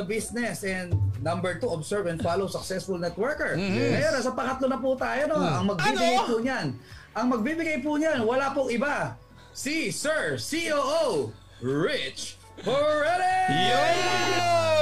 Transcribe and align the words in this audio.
the 0.00 0.06
business. 0.08 0.64
And 0.64 0.96
number 1.20 1.60
two, 1.60 1.68
observe 1.68 2.08
and 2.08 2.16
follow 2.16 2.48
successful 2.48 2.96
networker. 2.96 3.54
Ngayon, 3.54 4.10
nasa 4.16 4.32
pangatlo 4.32 4.66
na 4.66 4.80
po 4.80 4.96
tayo. 4.96 5.28
No? 5.28 5.36
Ang 5.36 5.66
magbibigay 5.68 6.16
Ano? 6.16 6.24
po 6.26 6.36
niyan. 6.40 6.66
Ang 7.12 7.26
magbibigay 7.28 7.76
po 7.84 8.00
niyan, 8.00 8.24
wala 8.24 8.56
pong 8.56 8.72
iba. 8.72 9.14
Si 9.52 9.90
Sir 9.90 10.38
COO 10.38 11.34
Rich 11.60 12.38
Moretti! 12.62 13.50
Yun! 13.50 13.89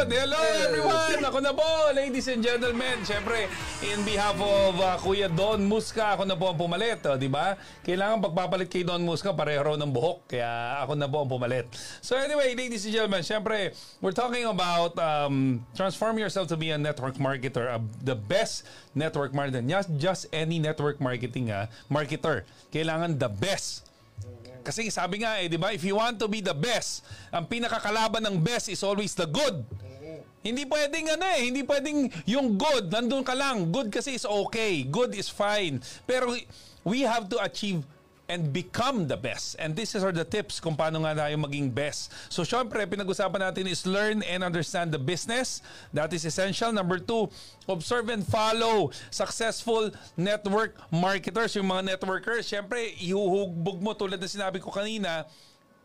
Hello 0.09 0.41
everyone! 0.41 1.21
Ako 1.21 1.39
na 1.45 1.53
po, 1.53 1.93
ladies 1.93 2.33
and 2.33 2.41
gentlemen. 2.41 3.05
Siyempre, 3.05 3.45
in 3.85 4.01
behalf 4.09 4.41
of 4.41 4.81
uh, 4.81 4.97
Kuya 4.97 5.29
Don 5.29 5.61
Musca, 5.69 6.17
ako 6.17 6.25
na 6.25 6.33
po 6.33 6.49
ang 6.49 6.57
pumalit. 6.57 7.05
Oh, 7.05 7.21
di 7.21 7.29
ba? 7.29 7.61
Kailangan 7.85 8.25
pagpapalit 8.25 8.73
kay 8.73 8.89
Don 8.89 9.05
Musca, 9.05 9.37
pareho 9.37 9.61
raw 9.61 9.77
ng 9.77 9.93
buhok. 9.93 10.33
Kaya 10.33 10.81
ako 10.81 10.97
na 10.97 11.05
po 11.05 11.21
ang 11.21 11.29
pumalit. 11.29 11.69
So 12.01 12.17
anyway, 12.17 12.57
ladies 12.57 12.89
and 12.89 12.97
gentlemen, 12.97 13.21
siyempre, 13.21 13.77
we're 14.01 14.17
talking 14.17 14.49
about 14.49 14.97
um, 14.97 15.61
transform 15.77 16.17
yourself 16.17 16.49
to 16.49 16.57
be 16.57 16.73
a 16.73 16.81
network 16.81 17.21
marketer. 17.21 17.69
Uh, 17.69 17.85
the 18.01 18.17
best 18.17 18.65
network 18.97 19.37
marketer. 19.37 19.61
Not 19.61 19.93
just 20.01 20.25
any 20.33 20.57
network 20.57 21.05
marketing 21.05 21.53
uh, 21.53 21.69
marketer. 21.93 22.49
Kailangan 22.73 23.21
the 23.21 23.29
best. 23.29 23.85
Kasi 24.65 24.89
sabi 24.89 25.21
nga 25.21 25.37
eh, 25.37 25.53
di 25.53 25.61
ba, 25.61 25.69
if 25.73 25.85
you 25.85 26.01
want 26.01 26.17
to 26.17 26.29
be 26.29 26.41
the 26.41 26.57
best, 26.57 27.05
ang 27.29 27.45
pinakakalaban 27.45 28.25
ng 28.25 28.41
best 28.41 28.73
is 28.73 28.81
always 28.81 29.13
the 29.13 29.29
good. 29.29 29.65
Hindi 30.43 30.65
pwedeng 30.65 31.19
ano 31.19 31.25
eh, 31.35 31.41
hindi 31.51 31.63
pwedeng 31.67 32.09
yung 32.25 32.55
good, 32.55 32.91
nandun 32.95 33.27
ka 33.27 33.35
lang. 33.35 33.69
Good 33.75 33.91
kasi 33.91 34.15
is 34.15 34.27
okay, 34.27 34.87
good 34.87 35.13
is 35.15 35.27
fine. 35.27 35.83
Pero 36.07 36.35
we 36.87 37.03
have 37.03 37.27
to 37.29 37.43
achieve 37.43 37.83
and 38.29 38.53
become 38.53 39.09
the 39.09 39.17
best. 39.17 39.57
And 39.59 39.75
this 39.75 39.97
is 39.97 40.05
are 40.05 40.13
the 40.13 40.25
tips 40.25 40.61
kung 40.61 40.77
paano 40.77 41.01
nga 41.03 41.17
tayo 41.17 41.35
maging 41.41 41.73
best. 41.73 42.13
So 42.29 42.45
syempre, 42.45 42.85
pinag-usapan 42.85 43.41
natin 43.41 43.65
is 43.67 43.89
learn 43.89 44.21
and 44.23 44.45
understand 44.45 44.93
the 44.93 45.01
business. 45.01 45.65
That 45.97 46.13
is 46.13 46.29
essential. 46.29 46.69
Number 46.71 47.01
two, 47.01 47.33
observe 47.67 48.13
and 48.13 48.23
follow 48.23 48.93
successful 49.09 49.91
network 50.15 50.77
marketers. 50.93 51.57
Yung 51.57 51.73
mga 51.73 51.97
networkers, 51.97 52.45
syempre, 52.45 52.93
ihuhugbog 53.01 53.81
mo 53.81 53.97
tulad 53.97 54.21
na 54.21 54.29
sinabi 54.29 54.61
ko 54.61 54.69
kanina, 54.69 55.25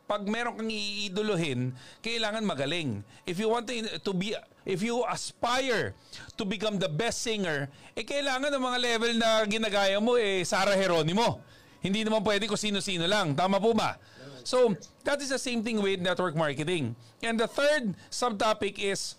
pag 0.04 0.28
meron 0.28 0.60
kang 0.60 0.72
iidolohin, 0.72 1.72
kailangan 2.04 2.44
magaling. 2.44 3.02
If 3.24 3.40
you 3.40 3.48
want 3.48 3.68
to, 3.72 4.00
to 4.04 4.12
be 4.12 4.36
if 4.68 4.84
you 4.84 5.04
aspire 5.08 5.96
to 6.36 6.44
become 6.44 6.80
the 6.80 6.92
best 6.92 7.24
singer, 7.24 7.68
eh 7.96 8.04
kailangan 8.04 8.52
ng 8.52 8.64
mga 8.64 8.80
level 8.80 9.12
na 9.16 9.30
ginagaya 9.48 9.98
mo 10.00 10.16
eh 10.20 10.44
Sarah 10.44 10.76
Geronimo. 10.76 11.40
Hindi 11.84 12.08
naman 12.08 12.24
pwede 12.24 12.48
kung 12.48 12.60
sino-sino 12.60 13.04
lang. 13.04 13.36
Tama 13.36 13.60
po 13.60 13.76
ba? 13.76 14.00
So, 14.44 14.76
that 15.04 15.20
is 15.20 15.32
the 15.32 15.40
same 15.40 15.64
thing 15.64 15.80
with 15.84 16.00
network 16.00 16.36
marketing. 16.36 16.96
And 17.24 17.40
the 17.40 17.48
third 17.48 17.96
subtopic 18.12 18.80
is 18.80 19.16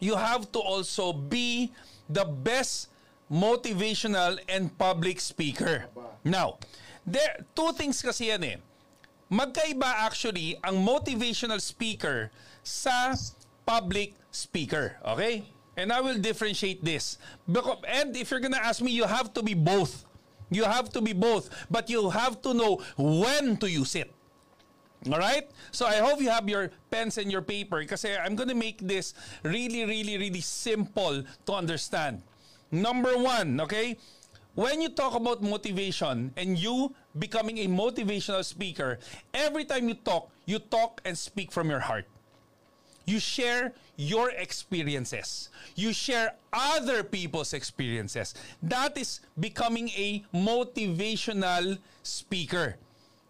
you 0.00 0.16
have 0.16 0.52
to 0.52 0.60
also 0.60 1.12
be 1.12 1.72
the 2.08 2.24
best 2.24 2.88
motivational 3.28 4.40
and 4.48 4.72
public 4.76 5.20
speaker. 5.20 5.88
Now, 6.24 6.60
there 7.04 7.44
two 7.52 7.72
things 7.76 8.00
kasi 8.00 8.32
yan 8.32 8.44
eh. 8.44 8.56
Magkaiba 9.28 10.08
actually 10.08 10.56
ang 10.64 10.80
motivational 10.80 11.60
speaker 11.60 12.32
sa 12.64 13.12
public 13.68 14.16
speaker. 14.32 14.96
Okay? 15.04 15.44
And 15.76 15.92
I 15.92 16.00
will 16.00 16.18
differentiate 16.18 16.82
this. 16.82 17.18
Because, 17.44 17.84
and 17.86 18.16
if 18.16 18.30
you're 18.30 18.40
gonna 18.40 18.60
ask 18.60 18.80
me, 18.80 18.90
you 18.90 19.04
have 19.04 19.32
to 19.34 19.42
be 19.42 19.54
both. 19.54 20.08
You 20.50 20.64
have 20.64 20.88
to 20.96 21.00
be 21.00 21.12
both. 21.12 21.52
But 21.70 21.88
you 21.92 22.08
have 22.10 22.40
to 22.42 22.54
know 22.56 22.80
when 22.96 23.56
to 23.58 23.70
use 23.70 23.94
it. 23.94 24.10
Alright? 25.06 25.52
So 25.70 25.86
I 25.86 26.02
hope 26.02 26.20
you 26.20 26.30
have 26.30 26.48
your 26.48 26.72
pens 26.90 27.18
and 27.18 27.30
your 27.30 27.42
paper 27.42 27.84
kasi 27.84 28.16
I'm 28.16 28.34
gonna 28.34 28.56
make 28.56 28.82
this 28.82 29.14
really, 29.44 29.84
really, 29.84 30.18
really 30.18 30.42
simple 30.42 31.22
to 31.22 31.52
understand. 31.52 32.22
Number 32.72 33.16
one, 33.16 33.60
okay? 33.60 33.96
When 34.58 34.82
you 34.82 34.90
talk 34.90 35.14
about 35.14 35.38
motivation 35.38 36.34
and 36.34 36.58
you 36.58 36.90
becoming 37.18 37.58
a 37.58 37.66
motivational 37.66 38.44
speaker, 38.44 38.98
every 39.34 39.64
time 39.64 39.88
you 39.88 39.94
talk, 39.94 40.30
you 40.46 40.58
talk 40.58 41.00
and 41.04 41.16
speak 41.16 41.52
from 41.52 41.70
your 41.70 41.80
heart. 41.80 42.06
You 43.04 43.18
share 43.18 43.72
your 43.96 44.30
experiences. 44.30 45.48
You 45.74 45.92
share 45.92 46.36
other 46.52 47.02
people's 47.02 47.52
experiences. 47.52 48.34
That 48.62 48.96
is 48.96 49.20
becoming 49.40 49.88
a 49.96 50.24
motivational 50.32 51.78
speaker. 52.02 52.76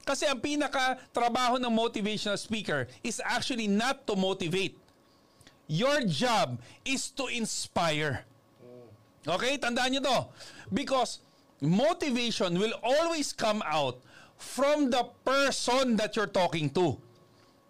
Kasi 0.02 0.26
ang 0.26 0.40
pinaka 0.40 0.98
trabaho 1.14 1.60
ng 1.62 1.70
motivational 1.70 2.40
speaker 2.40 2.88
is 3.04 3.22
actually 3.22 3.68
not 3.68 4.02
to 4.08 4.16
motivate. 4.16 4.74
Your 5.68 6.02
job 6.08 6.58
is 6.82 7.12
to 7.12 7.28
inspire. 7.28 8.24
Okay, 9.28 9.60
tandaan 9.60 9.92
nyo 9.92 10.00
to. 10.00 10.18
Because 10.72 11.20
motivation 11.60 12.58
will 12.58 12.74
always 12.82 13.32
come 13.32 13.62
out 13.66 13.98
from 14.38 14.90
the 14.90 15.04
person 15.24 15.96
that 15.96 16.14
you're 16.14 16.30
talking 16.30 16.70
to. 16.70 16.96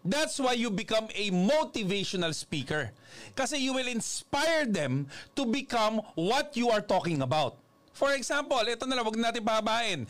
That's 0.05 0.39
why 0.39 0.53
you 0.55 0.71
become 0.71 1.09
a 1.15 1.31
motivational 1.33 2.33
speaker. 2.33 2.93
Kasi 3.35 3.59
you 3.59 3.75
will 3.75 3.89
inspire 3.89 4.65
them 4.65 5.09
to 5.35 5.45
become 5.45 6.01
what 6.15 6.57
you 6.57 6.71
are 6.71 6.81
talking 6.81 7.21
about. 7.21 7.59
For 7.93 8.15
example, 8.15 8.63
ito 8.63 8.87
na 8.87 8.95
lang, 8.95 9.05
wag 9.05 9.19
natin 9.19 9.43
pahabain. 9.43 10.07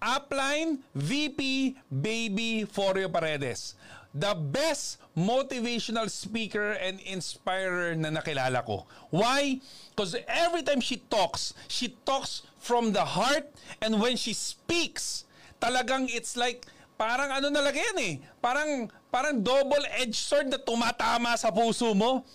Upline 0.00 0.80
VP 0.96 1.76
Baby 1.86 2.64
Forio 2.66 3.06
Paredes. 3.12 3.76
The 4.10 4.34
best 4.34 4.98
motivational 5.14 6.10
speaker 6.10 6.74
and 6.74 6.98
inspirer 7.06 7.94
na 7.94 8.10
nakilala 8.10 8.66
ko. 8.66 8.90
Why? 9.14 9.62
Because 9.94 10.18
every 10.26 10.66
time 10.66 10.82
she 10.82 10.98
talks, 11.06 11.54
she 11.70 11.94
talks 12.02 12.42
from 12.58 12.90
the 12.90 13.04
heart 13.04 13.46
and 13.78 14.02
when 14.02 14.18
she 14.18 14.34
speaks, 14.34 15.24
talagang 15.62 16.10
it's 16.10 16.34
like 16.34 16.66
parang 16.98 17.30
ano 17.30 17.54
na 17.54 17.70
yan 17.70 17.96
eh. 18.02 18.14
Parang, 18.42 18.90
parang 19.14 19.40
double-edged 19.40 20.18
sword 20.18 20.50
na 20.50 20.58
tumatama 20.58 21.38
sa 21.38 21.54
puso 21.54 21.94
mo. 21.94 22.26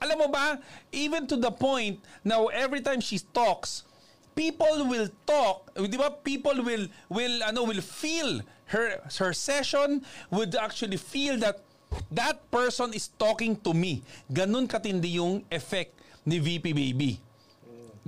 Alam 0.00 0.16
mo 0.24 0.28
ba, 0.32 0.56
even 0.94 1.26
to 1.26 1.36
the 1.36 1.50
point 1.50 2.00
now 2.24 2.46
every 2.48 2.80
time 2.80 3.02
she 3.04 3.18
talks, 3.34 3.82
people 4.38 4.86
will 4.86 5.10
talk, 5.26 5.66
'di 5.74 5.98
ba? 5.98 6.14
People 6.22 6.62
will 6.62 6.86
will 7.10 7.36
ano 7.42 7.66
will 7.66 7.82
feel 7.82 8.38
her 8.68 9.00
her 9.18 9.32
session 9.32 10.04
would 10.30 10.54
actually 10.54 10.96
feel 10.96 11.36
that 11.40 11.60
that 12.12 12.38
person 12.50 12.92
is 12.92 13.08
talking 13.18 13.56
to 13.64 13.72
me. 13.72 14.02
Ganun 14.28 14.68
katindi 14.68 15.16
yung 15.16 15.44
effect 15.50 15.96
ni 16.24 16.38
VP 16.38 16.72
Baby. 16.72 17.20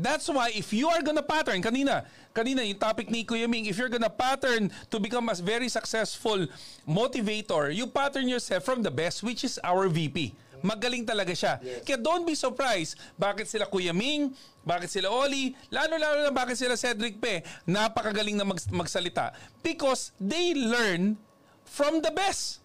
That's 0.00 0.28
why 0.32 0.48
if 0.56 0.72
you 0.72 0.88
are 0.88 1.02
gonna 1.04 1.24
pattern, 1.24 1.60
kanina, 1.60 2.08
kanina 2.32 2.64
yung 2.64 2.80
topic 2.80 3.10
ni 3.12 3.24
Kuya 3.24 3.44
Ming, 3.44 3.66
if 3.68 3.76
you're 3.76 3.92
gonna 3.92 4.08
pattern 4.08 4.72
to 4.88 4.96
become 4.96 5.28
a 5.28 5.36
very 5.36 5.68
successful 5.68 6.48
motivator, 6.88 7.68
you 7.68 7.86
pattern 7.86 8.28
yourself 8.28 8.64
from 8.64 8.80
the 8.80 8.90
best, 8.90 9.20
which 9.22 9.44
is 9.44 9.60
our 9.60 9.88
VP. 9.88 10.32
Magaling 10.62 11.04
talaga 11.04 11.32
siya. 11.32 11.58
Kaya 11.82 11.96
don't 11.96 12.24
be 12.24 12.34
surprised 12.34 12.96
bakit 13.16 13.48
sila 13.48 13.64
Kuya 13.66 13.92
Ming, 13.92 14.32
bakit 14.60 14.92
sila 14.92 15.08
Oli, 15.08 15.56
lalo-lalo 15.72 16.24
na 16.24 16.32
bakit 16.32 16.56
sila 16.60 16.76
Cedric 16.76 17.16
Pe, 17.20 17.40
napakagaling 17.64 18.36
na 18.36 18.44
mag- 18.44 18.70
magsalita. 18.72 19.32
Because 19.64 20.12
they 20.20 20.52
learn 20.52 21.16
from 21.64 22.00
the 22.04 22.10
best. 22.12 22.60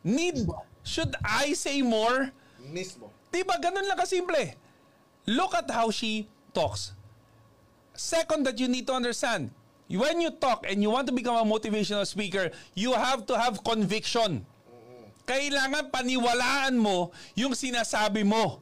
Need, 0.00 0.48
should 0.82 1.12
I 1.20 1.52
say 1.52 1.82
more? 1.84 2.32
Mismo. 2.64 3.12
Diba, 3.28 3.60
ganun 3.60 3.84
lang 3.84 4.00
kasimple. 4.00 4.56
Look 5.28 5.52
at 5.54 5.68
how 5.70 5.92
she 5.92 6.26
talks. 6.56 6.96
Second 7.92 8.48
that 8.48 8.56
you 8.58 8.66
need 8.66 8.88
to 8.88 8.94
understand, 8.96 9.52
when 9.92 10.20
you 10.24 10.30
talk 10.32 10.64
and 10.64 10.80
you 10.80 10.88
want 10.90 11.06
to 11.06 11.12
become 11.12 11.36
a 11.36 11.44
motivational 11.44 12.06
speaker, 12.06 12.50
you 12.74 12.94
have 12.96 13.26
to 13.28 13.36
have 13.36 13.62
conviction. 13.62 14.46
Kailangan 15.30 15.94
paniwalaan 15.94 16.74
mo 16.74 17.14
yung 17.38 17.54
sinasabi 17.54 18.26
mo. 18.26 18.58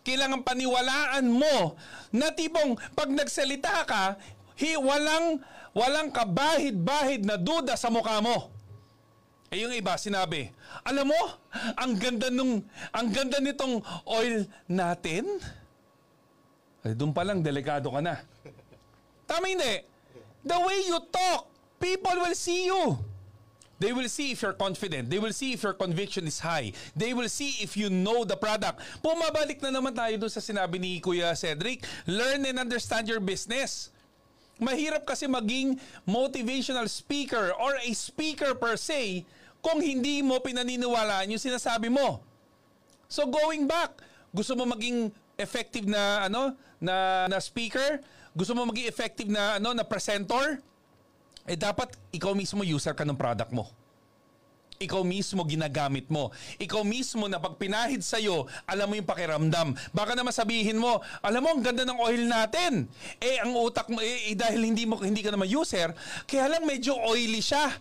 Kailangan 0.00 0.40
paniwalaan 0.40 1.28
mo 1.28 1.76
na 2.08 2.32
tipong 2.32 2.80
pag 2.96 3.12
nagsalita 3.12 3.84
ka, 3.84 4.16
hi, 4.56 4.80
walang, 4.80 5.44
walang 5.76 6.08
kabahid-bahid 6.08 7.20
na 7.20 7.36
duda 7.36 7.76
sa 7.76 7.92
mukha 7.92 8.24
mo. 8.24 8.48
Eh 9.52 9.60
yung 9.60 9.76
iba 9.76 9.92
sinabi, 10.00 10.48
alam 10.88 11.12
mo, 11.12 11.22
ang 11.76 11.92
ganda 12.00 12.32
nung 12.32 12.64
ang 12.96 13.08
ganda 13.12 13.36
nitong 13.36 13.84
oil 14.08 14.48
natin. 14.72 15.28
Ay, 16.80 16.96
doon 16.96 17.12
pa 17.12 17.28
lang 17.28 17.44
delikado 17.44 17.92
ka 17.92 18.00
na. 18.00 18.24
Tama 19.28 19.52
hindi. 19.52 19.84
The 20.48 20.58
way 20.64 20.80
you 20.88 20.96
talk, 21.12 21.52
people 21.76 22.24
will 22.24 22.38
see 22.38 22.72
you. 22.72 22.96
They 23.76 23.92
will 23.92 24.08
see 24.08 24.32
if 24.32 24.40
you're 24.40 24.56
confident. 24.56 25.12
They 25.12 25.20
will 25.20 25.36
see 25.36 25.52
if 25.52 25.60
your 25.60 25.76
conviction 25.76 26.24
is 26.24 26.40
high. 26.40 26.72
They 26.96 27.12
will 27.12 27.28
see 27.28 27.60
if 27.60 27.76
you 27.76 27.92
know 27.92 28.24
the 28.24 28.36
product. 28.36 28.80
Pumabalik 29.04 29.60
na 29.60 29.68
naman 29.68 29.92
tayo 29.92 30.16
doon 30.16 30.32
sa 30.32 30.40
sinabi 30.40 30.80
ni 30.80 30.96
Kuya 30.96 31.36
Cedric. 31.36 31.84
Learn 32.08 32.48
and 32.48 32.56
understand 32.56 33.04
your 33.04 33.20
business. 33.20 33.92
Mahirap 34.56 35.04
kasi 35.04 35.28
maging 35.28 35.76
motivational 36.08 36.88
speaker 36.88 37.52
or 37.60 37.76
a 37.76 37.92
speaker 37.92 38.56
per 38.56 38.80
se 38.80 39.28
kung 39.60 39.84
hindi 39.84 40.24
mo 40.24 40.40
pinaniniwalaan 40.40 41.28
yung 41.28 41.42
sinasabi 41.42 41.92
mo. 41.92 42.24
So 43.12 43.28
going 43.28 43.68
back, 43.68 44.00
gusto 44.32 44.56
mo 44.56 44.64
maging 44.64 45.12
effective 45.36 45.84
na 45.84 46.24
ano 46.24 46.56
na 46.80 47.28
na 47.28 47.36
speaker, 47.36 48.00
gusto 48.32 48.56
mo 48.56 48.64
maging 48.72 48.88
effective 48.88 49.28
na 49.28 49.60
ano 49.60 49.76
na 49.76 49.84
presenter, 49.84 50.64
eh 51.46 51.58
dapat 51.58 51.94
ikaw 52.10 52.34
mismo 52.34 52.66
user 52.66 52.92
ka 52.92 53.06
ng 53.06 53.16
product 53.16 53.54
mo. 53.54 53.70
Ikaw 54.76 55.00
mismo 55.08 55.40
ginagamit 55.48 56.04
mo. 56.12 56.28
Ikaw 56.60 56.84
mismo 56.84 57.24
na 57.32 57.40
pag 57.40 57.56
pinahid 57.56 58.04
sa'yo, 58.04 58.44
alam 58.68 58.92
mo 58.92 58.94
yung 59.00 59.08
pakiramdam. 59.08 59.72
Baka 59.96 60.12
naman 60.12 60.36
sabihin 60.36 60.76
mo, 60.76 61.00
alam 61.24 61.40
mo, 61.40 61.48
ang 61.56 61.64
ganda 61.64 61.88
ng 61.88 61.96
oil 61.96 62.28
natin. 62.28 62.84
Eh, 63.16 63.40
ang 63.40 63.56
utak 63.56 63.88
mo, 63.88 64.04
eh, 64.04 64.32
eh, 64.32 64.36
dahil 64.36 64.68
hindi, 64.68 64.84
mo, 64.84 65.00
hindi 65.00 65.24
ka 65.24 65.32
naman 65.32 65.48
user, 65.48 65.96
kaya 66.28 66.52
lang 66.52 66.68
medyo 66.68 66.92
oily 66.92 67.40
siya. 67.40 67.72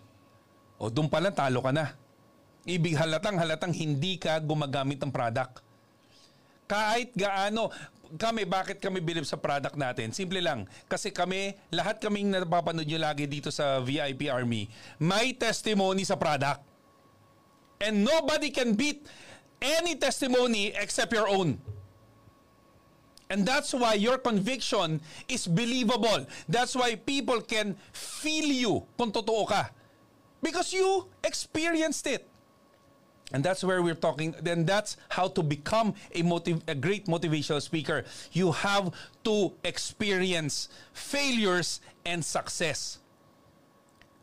O, 0.80 0.88
doon 0.88 1.12
pala 1.12 1.36
talo 1.36 1.60
ka 1.60 1.76
na. 1.76 2.00
Ibig 2.64 2.96
halatang 2.96 3.38
halatang 3.38 3.76
hindi 3.76 4.16
ka 4.16 4.40
gumagamit 4.40 4.98
ng 5.04 5.12
product. 5.12 5.62
Kahit 6.66 7.14
gaano, 7.14 7.70
kami, 8.16 8.46
bakit 8.46 8.78
kami 8.78 9.02
believe 9.02 9.26
sa 9.26 9.38
product 9.38 9.74
natin? 9.74 10.14
Simple 10.14 10.42
lang. 10.42 10.70
Kasi 10.86 11.10
kami, 11.10 11.58
lahat 11.74 11.98
kaming 11.98 12.30
napapanood 12.30 12.86
nyo 12.86 13.00
lagi 13.02 13.26
dito 13.26 13.50
sa 13.50 13.82
VIP 13.82 14.30
Army, 14.30 14.70
may 15.02 15.34
testimony 15.34 16.06
sa 16.06 16.16
product. 16.16 16.62
And 17.82 18.08
nobody 18.08 18.54
can 18.54 18.78
beat 18.78 19.04
any 19.60 19.98
testimony 20.00 20.72
except 20.78 21.12
your 21.12 21.28
own. 21.28 21.60
And 23.30 23.42
that's 23.42 23.74
why 23.74 23.98
your 23.98 24.22
conviction 24.22 25.02
is 25.26 25.50
believable. 25.50 26.30
That's 26.46 26.78
why 26.78 26.94
people 26.94 27.42
can 27.42 27.74
feel 27.92 28.46
you 28.46 28.74
kung 28.96 29.10
totoo 29.10 29.50
ka. 29.50 29.74
Because 30.46 30.70
you 30.70 31.10
experienced 31.26 32.06
it. 32.06 32.22
And 33.34 33.44
that's 33.44 33.64
where 33.64 33.82
we're 33.82 33.98
talking. 33.98 34.36
Then 34.42 34.66
that's 34.66 34.98
how 35.10 35.28
to 35.30 35.42
become 35.42 35.96
a, 36.14 36.22
motiv- 36.22 36.62
a 36.68 36.76
great 36.76 37.08
motivational 37.08 37.62
speaker. 37.62 38.06
You 38.32 38.52
have 38.52 38.94
to 39.24 39.54
experience 39.64 40.70
failures 40.94 41.82
and 42.06 42.24
success. 42.24 43.00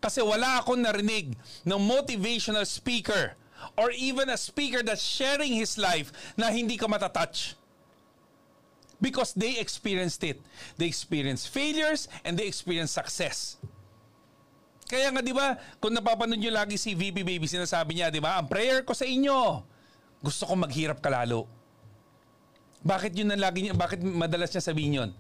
Kasi 0.02 0.22
wala 0.22 0.62
akong 0.62 0.82
narinig 0.82 1.34
ng 1.66 1.80
motivational 1.82 2.66
speaker 2.66 3.34
or 3.78 3.90
even 3.94 4.30
a 4.30 4.38
speaker 4.38 4.82
that's 4.82 5.02
sharing 5.02 5.54
his 5.54 5.78
life 5.78 6.10
na 6.34 6.50
hindi 6.50 6.76
ka 6.76 6.86
matatouch. 6.86 7.54
Because 9.02 9.34
they 9.34 9.58
experienced 9.58 10.22
it. 10.22 10.38
They 10.78 10.86
experienced 10.86 11.50
failures 11.50 12.06
and 12.24 12.38
they 12.38 12.46
experienced 12.46 12.94
success. 12.94 13.58
Kaya 14.92 15.08
nga 15.08 15.24
'di 15.24 15.32
ba, 15.32 15.56
kung 15.80 15.96
napapanood 15.96 16.36
niyo 16.36 16.52
lagi 16.52 16.76
si 16.76 16.92
VP 16.92 17.24
Baby 17.24 17.48
sinasabi 17.48 17.96
niya, 17.96 18.12
'di 18.12 18.20
ba? 18.20 18.36
Ang 18.36 18.52
prayer 18.52 18.84
ko 18.84 18.92
sa 18.92 19.08
inyo, 19.08 19.64
gusto 20.20 20.44
ko 20.44 20.52
maghirap 20.52 21.00
ka 21.00 21.08
lalo. 21.08 21.48
Bakit 22.84 23.16
yun 23.16 23.32
na 23.32 23.40
lagi 23.40 23.64
niya, 23.64 23.72
bakit 23.72 24.04
madalas 24.04 24.52
niya 24.52 24.60
sabihin 24.60 24.98
yun? 25.00 25.10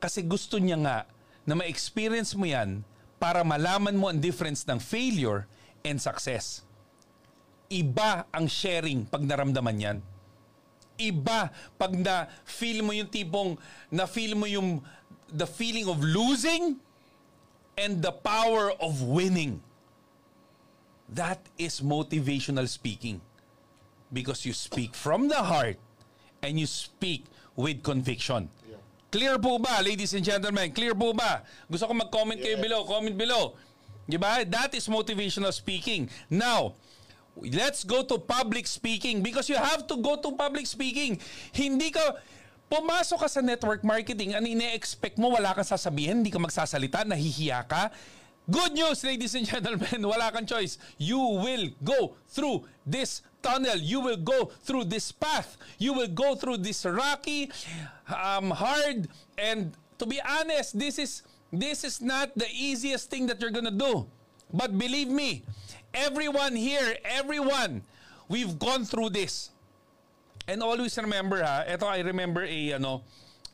Kasi 0.00 0.24
gusto 0.24 0.56
niya 0.56 0.80
nga 0.80 0.98
na 1.44 1.52
ma-experience 1.52 2.32
mo 2.32 2.48
yan 2.48 2.80
para 3.20 3.44
malaman 3.44 3.92
mo 4.00 4.08
ang 4.08 4.16
difference 4.16 4.64
ng 4.64 4.80
failure 4.80 5.44
and 5.84 6.00
success. 6.00 6.64
Iba 7.68 8.24
ang 8.32 8.48
sharing 8.48 9.04
pag 9.04 9.28
naramdaman 9.28 9.76
yan. 9.76 9.98
Iba 10.96 11.52
pag 11.76 11.92
na 11.92 12.32
feel 12.48 12.80
mo 12.80 12.96
yung 12.96 13.12
tipong 13.12 13.60
na 13.92 14.08
feel 14.08 14.32
mo 14.38 14.48
yung 14.48 14.80
the 15.28 15.44
feeling 15.44 15.84
of 15.90 16.00
losing 16.00 16.80
and 17.82 17.98
the 17.98 18.14
power 18.14 18.70
of 18.78 19.02
winning. 19.02 19.58
That 21.10 21.42
is 21.58 21.82
motivational 21.82 22.70
speaking. 22.70 23.20
Because 24.12 24.46
you 24.46 24.54
speak 24.54 24.94
from 24.94 25.26
the 25.26 25.42
heart 25.42 25.76
and 26.42 26.60
you 26.60 26.66
speak 26.66 27.26
with 27.56 27.82
conviction. 27.82 28.48
Clear 29.12 29.36
po 29.36 29.58
ba, 29.60 29.84
ladies 29.84 30.14
and 30.14 30.24
gentlemen? 30.24 30.72
Clear 30.72 30.94
po 30.96 31.12
ba? 31.12 31.44
Gusto 31.68 31.84
ko 31.84 31.92
mag-comment 31.92 32.40
kayo 32.40 32.56
below. 32.56 32.88
Comment 32.88 33.12
below. 33.12 33.52
Diba? 34.08 34.40
That 34.48 34.72
is 34.72 34.88
motivational 34.88 35.52
speaking. 35.52 36.08
Now, 36.32 36.80
let's 37.36 37.84
go 37.84 38.04
to 38.08 38.16
public 38.16 38.64
speaking 38.64 39.20
because 39.20 39.52
you 39.52 39.60
have 39.60 39.84
to 39.92 40.00
go 40.00 40.16
to 40.16 40.32
public 40.32 40.64
speaking. 40.64 41.20
Hindi 41.52 41.92
ka, 41.92 42.24
pumasok 42.72 43.20
ka 43.20 43.28
sa 43.28 43.44
network 43.44 43.84
marketing, 43.84 44.32
ano 44.32 44.48
ine-expect 44.48 45.20
mo, 45.20 45.28
wala 45.28 45.52
kang 45.52 45.68
sasabihin, 45.68 46.24
hindi 46.24 46.32
ka 46.32 46.40
magsasalita, 46.40 47.04
nahihiya 47.04 47.68
ka. 47.68 47.92
Good 48.48 48.72
news, 48.72 49.04
ladies 49.04 49.36
and 49.36 49.44
gentlemen, 49.44 50.00
wala 50.12 50.32
kang 50.32 50.48
choice. 50.48 50.80
You 50.96 51.20
will 51.20 51.68
go 51.84 52.16
through 52.32 52.64
this 52.88 53.20
tunnel. 53.44 53.76
You 53.76 54.00
will 54.00 54.16
go 54.16 54.48
through 54.64 54.88
this 54.88 55.12
path. 55.12 55.60
You 55.76 55.92
will 55.92 56.08
go 56.08 56.32
through 56.32 56.64
this 56.64 56.88
rocky, 56.88 57.52
um, 58.08 58.56
hard, 58.56 59.12
and 59.36 59.76
to 60.00 60.08
be 60.08 60.16
honest, 60.24 60.72
this 60.80 60.96
is 60.96 61.22
this 61.52 61.84
is 61.84 62.00
not 62.00 62.32
the 62.32 62.48
easiest 62.48 63.12
thing 63.12 63.28
that 63.28 63.36
you're 63.44 63.52
gonna 63.52 63.74
do. 63.74 64.08
But 64.48 64.72
believe 64.80 65.12
me, 65.12 65.44
everyone 65.92 66.56
here, 66.56 66.96
everyone, 67.04 67.84
we've 68.32 68.56
gone 68.56 68.88
through 68.88 69.12
this. 69.12 69.52
And 70.48 70.62
always 70.62 70.96
remember 70.98 71.42
ha, 71.42 71.62
ito 71.66 71.86
I 71.86 72.02
remember 72.02 72.42
a 72.42 72.76
ano, 72.76 73.02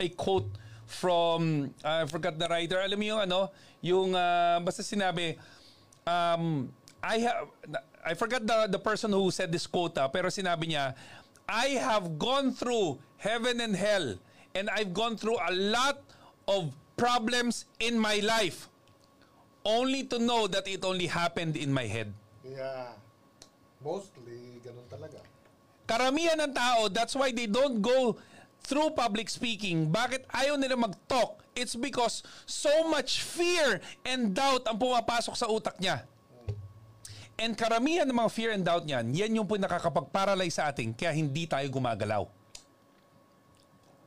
a 0.00 0.08
quote 0.08 0.48
from 0.88 1.72
uh, 1.84 2.02
I 2.02 2.06
forgot 2.08 2.40
the 2.40 2.48
writer. 2.48 2.80
Alam 2.80 2.98
mo 2.98 3.04
yung 3.04 3.20
ano, 3.28 3.40
yung 3.84 4.08
uh, 4.16 4.56
basta 4.64 4.80
sinabi 4.80 5.36
um 6.08 6.72
I 7.04 7.20
have 7.22 7.52
I 8.02 8.16
forgot 8.16 8.42
the 8.48 8.72
the 8.72 8.80
person 8.80 9.12
who 9.12 9.28
said 9.28 9.52
this 9.52 9.68
quote 9.68 10.00
ha, 10.00 10.08
pero 10.08 10.32
sinabi 10.32 10.72
niya 10.72 10.96
I 11.44 11.76
have 11.76 12.16
gone 12.16 12.56
through 12.56 13.00
heaven 13.20 13.60
and 13.60 13.76
hell 13.76 14.16
and 14.56 14.72
I've 14.72 14.96
gone 14.96 15.16
through 15.20 15.36
a 15.36 15.52
lot 15.52 16.00
of 16.48 16.72
problems 16.96 17.68
in 17.78 18.00
my 18.00 18.20
life 18.24 18.68
only 19.64 20.04
to 20.08 20.18
know 20.18 20.48
that 20.48 20.64
it 20.66 20.84
only 20.84 21.06
happened 21.06 21.56
in 21.56 21.68
my 21.72 21.84
head. 21.84 22.12
Yeah. 22.42 22.96
Mostly, 23.84 24.58
ganun 24.64 24.88
talaga. 24.90 25.22
Karamihan 25.88 26.36
ng 26.36 26.52
tao, 26.52 26.92
that's 26.92 27.16
why 27.16 27.32
they 27.32 27.48
don't 27.48 27.80
go 27.80 28.20
through 28.60 28.92
public 28.92 29.32
speaking. 29.32 29.88
Bakit 29.88 30.28
ayaw 30.28 30.60
nila 30.60 30.76
mag-talk? 30.76 31.40
It's 31.56 31.72
because 31.72 32.20
so 32.44 32.84
much 32.92 33.24
fear 33.24 33.80
and 34.04 34.36
doubt 34.36 34.68
ang 34.68 34.76
pumapasok 34.76 35.32
sa 35.32 35.48
utak 35.48 35.80
niya. 35.80 36.04
And 37.40 37.56
karamihan 37.56 38.04
ng 38.04 38.18
mga 38.20 38.30
fear 38.34 38.50
and 38.52 38.60
doubt 38.60 38.84
niyan, 38.84 39.16
yan 39.16 39.40
yung 39.40 39.48
po 39.48 39.56
nakakapag-paralyze 39.56 40.60
sa 40.60 40.68
atin 40.68 40.92
kaya 40.92 41.16
hindi 41.16 41.48
tayo 41.48 41.64
gumagalaw. 41.72 42.28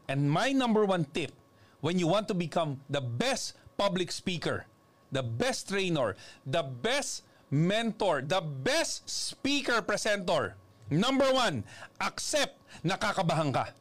And 0.05 0.29
my 0.29 0.53
number 0.53 0.85
one 0.85 1.09
tip, 1.09 1.33
when 1.81 1.97
you 1.97 2.05
want 2.05 2.29
to 2.29 2.37
become 2.37 2.77
the 2.91 3.01
best 3.01 3.57
public 3.73 4.13
speaker, 4.13 4.69
the 5.09 5.25
best 5.25 5.71
trainer, 5.71 6.13
the 6.45 6.61
best 6.61 7.25
mentor, 7.49 8.21
the 8.21 8.43
best 8.43 9.09
speaker 9.09 9.81
presenter, 9.81 10.59
number 10.91 11.31
one, 11.31 11.63
accept 11.97 12.59
nakakabahan 12.83 13.49
ka. 13.49 13.71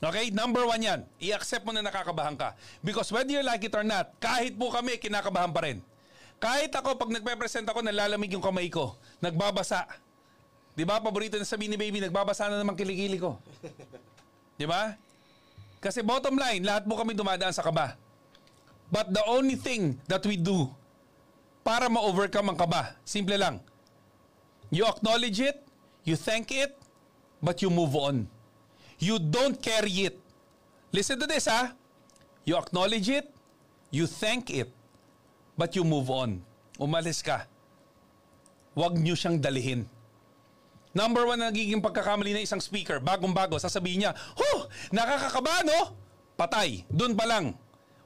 Okay? 0.00 0.32
Number 0.32 0.64
one 0.64 0.80
yan. 0.80 1.00
I-accept 1.20 1.64
mo 1.68 1.76
na 1.76 1.84
nakakabahan 1.84 2.36
ka. 2.36 2.56
Because 2.80 3.12
whether 3.12 3.28
you 3.28 3.44
like 3.44 3.60
it 3.60 3.76
or 3.76 3.84
not, 3.84 4.16
kahit 4.16 4.56
po 4.56 4.72
kami, 4.72 4.96
kinakabahan 4.96 5.52
pa 5.52 5.60
rin. 5.68 5.84
Kahit 6.40 6.72
ako, 6.72 6.96
pag 6.96 7.12
nagpe-present 7.12 7.68
ako, 7.68 7.84
nalalamig 7.84 8.32
yung 8.32 8.40
kamay 8.40 8.72
ko. 8.72 8.96
Nagbabasa. 9.20 9.84
Di 10.72 10.88
ba? 10.88 10.96
Paborito 11.04 11.36
na 11.36 11.44
sabihin 11.44 11.76
ni 11.76 11.78
baby, 11.78 12.00
nagbabasa 12.00 12.48
na 12.48 12.56
naman 12.56 12.72
kilikili 12.72 13.20
ko. 13.20 13.36
Di 14.60 14.64
ba? 14.64 14.96
Kasi 15.84 16.00
bottom 16.00 16.40
line, 16.40 16.64
lahat 16.64 16.88
po 16.88 16.96
kami 16.96 17.12
dumadaan 17.12 17.52
sa 17.52 17.60
kaba. 17.60 17.96
But 18.88 19.12
the 19.12 19.20
only 19.28 19.56
thing 19.60 20.00
that 20.08 20.24
we 20.24 20.40
do 20.40 20.72
para 21.60 21.92
ma-overcome 21.92 22.52
ang 22.52 22.58
kaba, 22.58 22.96
simple 23.04 23.36
lang. 23.36 23.60
You 24.70 24.86
acknowledge 24.86 25.42
it, 25.42 25.58
you 26.06 26.14
thank 26.14 26.54
it, 26.54 26.78
but 27.42 27.58
you 27.60 27.70
move 27.70 27.98
on. 27.98 28.30
You 29.02 29.18
don't 29.18 29.58
carry 29.58 30.06
it. 30.06 30.16
Listen 30.94 31.18
to 31.18 31.26
this 31.26 31.50
ha. 31.50 31.74
You 32.46 32.56
acknowledge 32.56 33.10
it, 33.10 33.26
you 33.90 34.06
thank 34.06 34.50
it, 34.50 34.70
but 35.58 35.74
you 35.74 35.82
move 35.82 36.08
on. 36.08 36.42
Umalis 36.78 37.20
ka. 37.20 37.44
Huwag 38.78 38.96
niyo 38.96 39.18
siyang 39.18 39.42
dalihin. 39.42 39.84
Number 40.90 41.22
one 41.22 41.38
na 41.38 41.50
nagiging 41.54 41.78
pagkakamali 41.78 42.34
ng 42.34 42.42
isang 42.46 42.58
speaker, 42.58 42.98
bagong-bago, 42.98 43.58
sasabihin 43.62 44.06
niya, 44.06 44.12
Huh! 44.34 44.66
Nakakakaba, 44.90 45.62
no? 45.62 45.94
Patay. 46.34 46.82
Doon 46.90 47.14
pa 47.14 47.26
lang. 47.30 47.54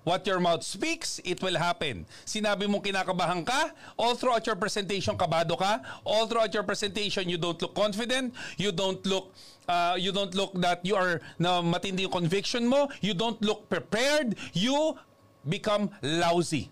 What 0.04 0.26
your 0.28 0.38
mouth 0.38 0.62
speaks, 0.62 1.20
it 1.24 1.40
will 1.40 1.56
happen. 1.56 2.04
Sinabi 2.28 2.68
mong 2.68 2.84
kinakabahan 2.84 3.40
ka, 3.44 3.72
all 3.96 4.14
throughout 4.14 4.44
your 4.44 4.56
presentation, 4.56 5.16
kabado 5.16 5.56
ka. 5.56 5.80
All 6.04 6.28
throughout 6.28 6.52
your 6.52 6.62
presentation, 6.62 7.28
you 7.28 7.40
don't 7.40 7.56
look 7.60 7.74
confident. 7.74 8.36
You 8.60 8.70
don't 8.70 9.00
look, 9.08 9.32
uh, 9.66 9.96
you 9.98 10.12
don't 10.12 10.36
look 10.36 10.52
that 10.60 10.84
you 10.84 10.94
are 10.94 11.24
na 11.40 11.64
matindi 11.64 12.04
yung 12.04 12.12
conviction 12.12 12.68
mo. 12.68 12.92
You 13.00 13.16
don't 13.16 13.40
look 13.40 13.68
prepared. 13.72 14.36
You 14.52 15.00
become 15.48 15.88
lousy. 16.04 16.68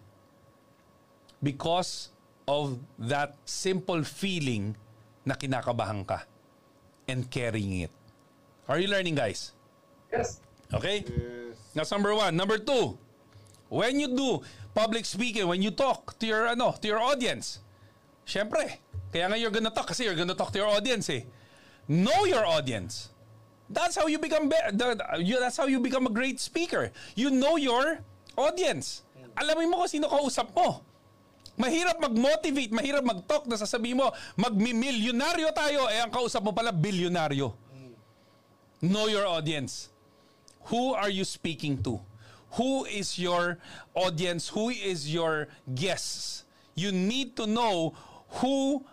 Because 1.43 2.13
of 2.47 2.79
that 3.01 3.35
simple 3.49 4.05
feeling 4.05 4.77
na 5.25 5.35
kinakabahan 5.35 6.05
ka. 6.07 6.29
and 7.09 7.31
carrying 7.31 7.81
it. 7.81 7.91
Are 8.69 8.79
you 8.79 8.89
learning, 8.89 9.15
guys? 9.17 9.53
Yes. 10.13 10.41
Okay? 10.73 11.05
Yes. 11.07 11.57
That's 11.75 11.91
number 11.91 12.15
one. 12.15 12.37
Number 12.37 12.59
two, 12.59 12.99
when 13.73 13.97
you 13.97 14.13
do 14.13 14.45
public 14.77 15.09
speaking, 15.09 15.49
when 15.49 15.65
you 15.65 15.73
talk 15.73 16.13
to 16.21 16.29
your 16.29 16.45
ano, 16.53 16.77
to 16.77 16.85
your 16.85 17.01
audience, 17.01 17.65
syempre, 18.29 18.77
kaya 19.09 19.33
nga 19.33 19.37
you're 19.41 19.53
gonna 19.53 19.73
talk 19.73 19.89
kasi 19.89 20.05
you're 20.05 20.19
gonna 20.19 20.37
talk 20.37 20.53
to 20.53 20.61
your 20.61 20.69
audience 20.69 21.09
eh. 21.09 21.25
Know 21.89 22.29
your 22.29 22.45
audience. 22.45 23.09
That's 23.73 23.97
how 23.97 24.05
you 24.13 24.21
become 24.21 24.53
be- 24.53 24.69
that's 24.77 25.57
how 25.57 25.65
you 25.65 25.81
become 25.81 26.05
a 26.05 26.13
great 26.13 26.37
speaker. 26.37 26.93
You 27.17 27.33
know 27.33 27.57
your 27.57 28.05
audience. 28.37 29.01
Alamin 29.33 29.73
mo 29.73 29.81
kung 29.81 29.89
sino 29.89 30.13
kausap 30.13 30.53
mo. 30.53 30.85
Mahirap 31.57 31.97
mag-motivate, 32.01 32.73
mahirap 32.73 33.05
mag-talk 33.05 33.49
na 33.49 33.57
sasabihin 33.57 33.97
mo, 34.01 34.13
magmi-milyonaryo 34.37 35.53
tayo, 35.53 35.89
eh 35.89 36.01
ang 36.01 36.13
kausap 36.13 36.45
mo 36.45 36.53
pala, 36.53 36.73
bilyonaryo. 36.73 37.53
Know 38.85 39.09
your 39.09 39.25
audience. 39.29 39.89
Who 40.73 40.93
are 40.97 41.13
you 41.13 41.25
speaking 41.25 41.81
to? 41.85 42.01
Who 42.61 42.85
is 42.85 43.19
your 43.19 43.59
audience? 43.95 44.49
Who 44.53 44.69
is 44.69 45.09
your 45.09 45.49
guests? 45.75 46.45
You 46.75 46.93
need 46.93 47.37
to 47.37 47.47
know 47.47 47.95
who 48.41 48.85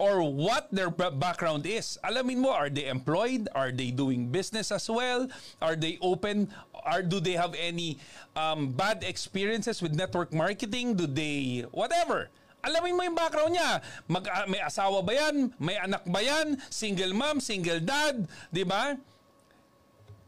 or 0.00 0.24
what 0.24 0.72
their 0.72 0.88
ba- 0.88 1.12
background 1.12 1.68
is. 1.68 2.00
Alamin 2.00 2.40
mo, 2.40 2.56
are 2.56 2.72
they 2.72 2.88
employed? 2.88 3.52
Are 3.52 3.68
they 3.68 3.92
doing 3.92 4.32
business 4.32 4.72
as 4.72 4.88
well? 4.88 5.28
Are 5.60 5.76
they 5.76 6.00
open? 6.00 6.48
Are 6.72 7.04
do 7.04 7.20
they 7.20 7.36
have 7.36 7.52
any 7.52 8.00
um, 8.32 8.72
bad 8.72 9.04
experiences 9.04 9.84
with 9.84 9.92
network 9.92 10.32
marketing? 10.32 10.96
Do 10.96 11.04
they 11.04 11.68
whatever? 11.72 12.32
Alamin 12.64 12.96
mo 12.96 13.02
yung 13.04 13.16
background 13.16 13.56
niya. 13.56 13.80
Mag, 14.08 14.24
ah, 14.28 14.44
may 14.48 14.60
asawa 14.60 15.04
ba 15.04 15.12
yan? 15.12 15.52
May 15.60 15.76
anak 15.76 16.04
ba 16.08 16.20
yan? 16.20 16.60
Single 16.68 17.12
mom? 17.12 17.40
Single 17.40 17.80
dad? 17.80 18.28
Di 18.52 18.64
ba? 18.64 18.96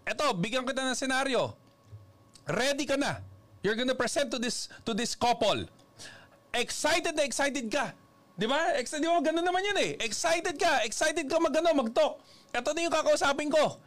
Eto, 0.05 0.33
bigyan 0.37 0.64
kita 0.64 0.85
ng 0.85 0.97
senaryo. 0.97 1.62
Ready 2.49 2.84
ka 2.88 2.99
na. 2.99 3.22
You're 3.62 3.78
gonna 3.78 3.94
present 3.94 4.34
to 4.34 4.38
this 4.42 4.66
to 4.82 4.92
this 4.92 5.14
couple. 5.14 5.66
Excited 6.52 7.14
na 7.14 7.22
excited 7.22 7.70
ka. 7.70 7.94
Di 8.37 8.49
ba? 8.49 8.75
Ex- 8.76 8.99
di 8.99 9.06
ba? 9.06 9.22
Ganun 9.22 9.44
naman 9.44 9.62
yun 9.62 9.78
eh. 9.78 9.92
Excited 10.02 10.58
ka. 10.58 10.82
Excited 10.82 11.25
ka 11.28 11.37
mag, 11.38 11.54
ano, 11.54 11.87
mag-talk. 11.87 12.18
Ito 12.52 12.75
na 12.75 12.80
yung 12.84 12.92
kakausapin 12.92 13.49
ko. 13.49 13.78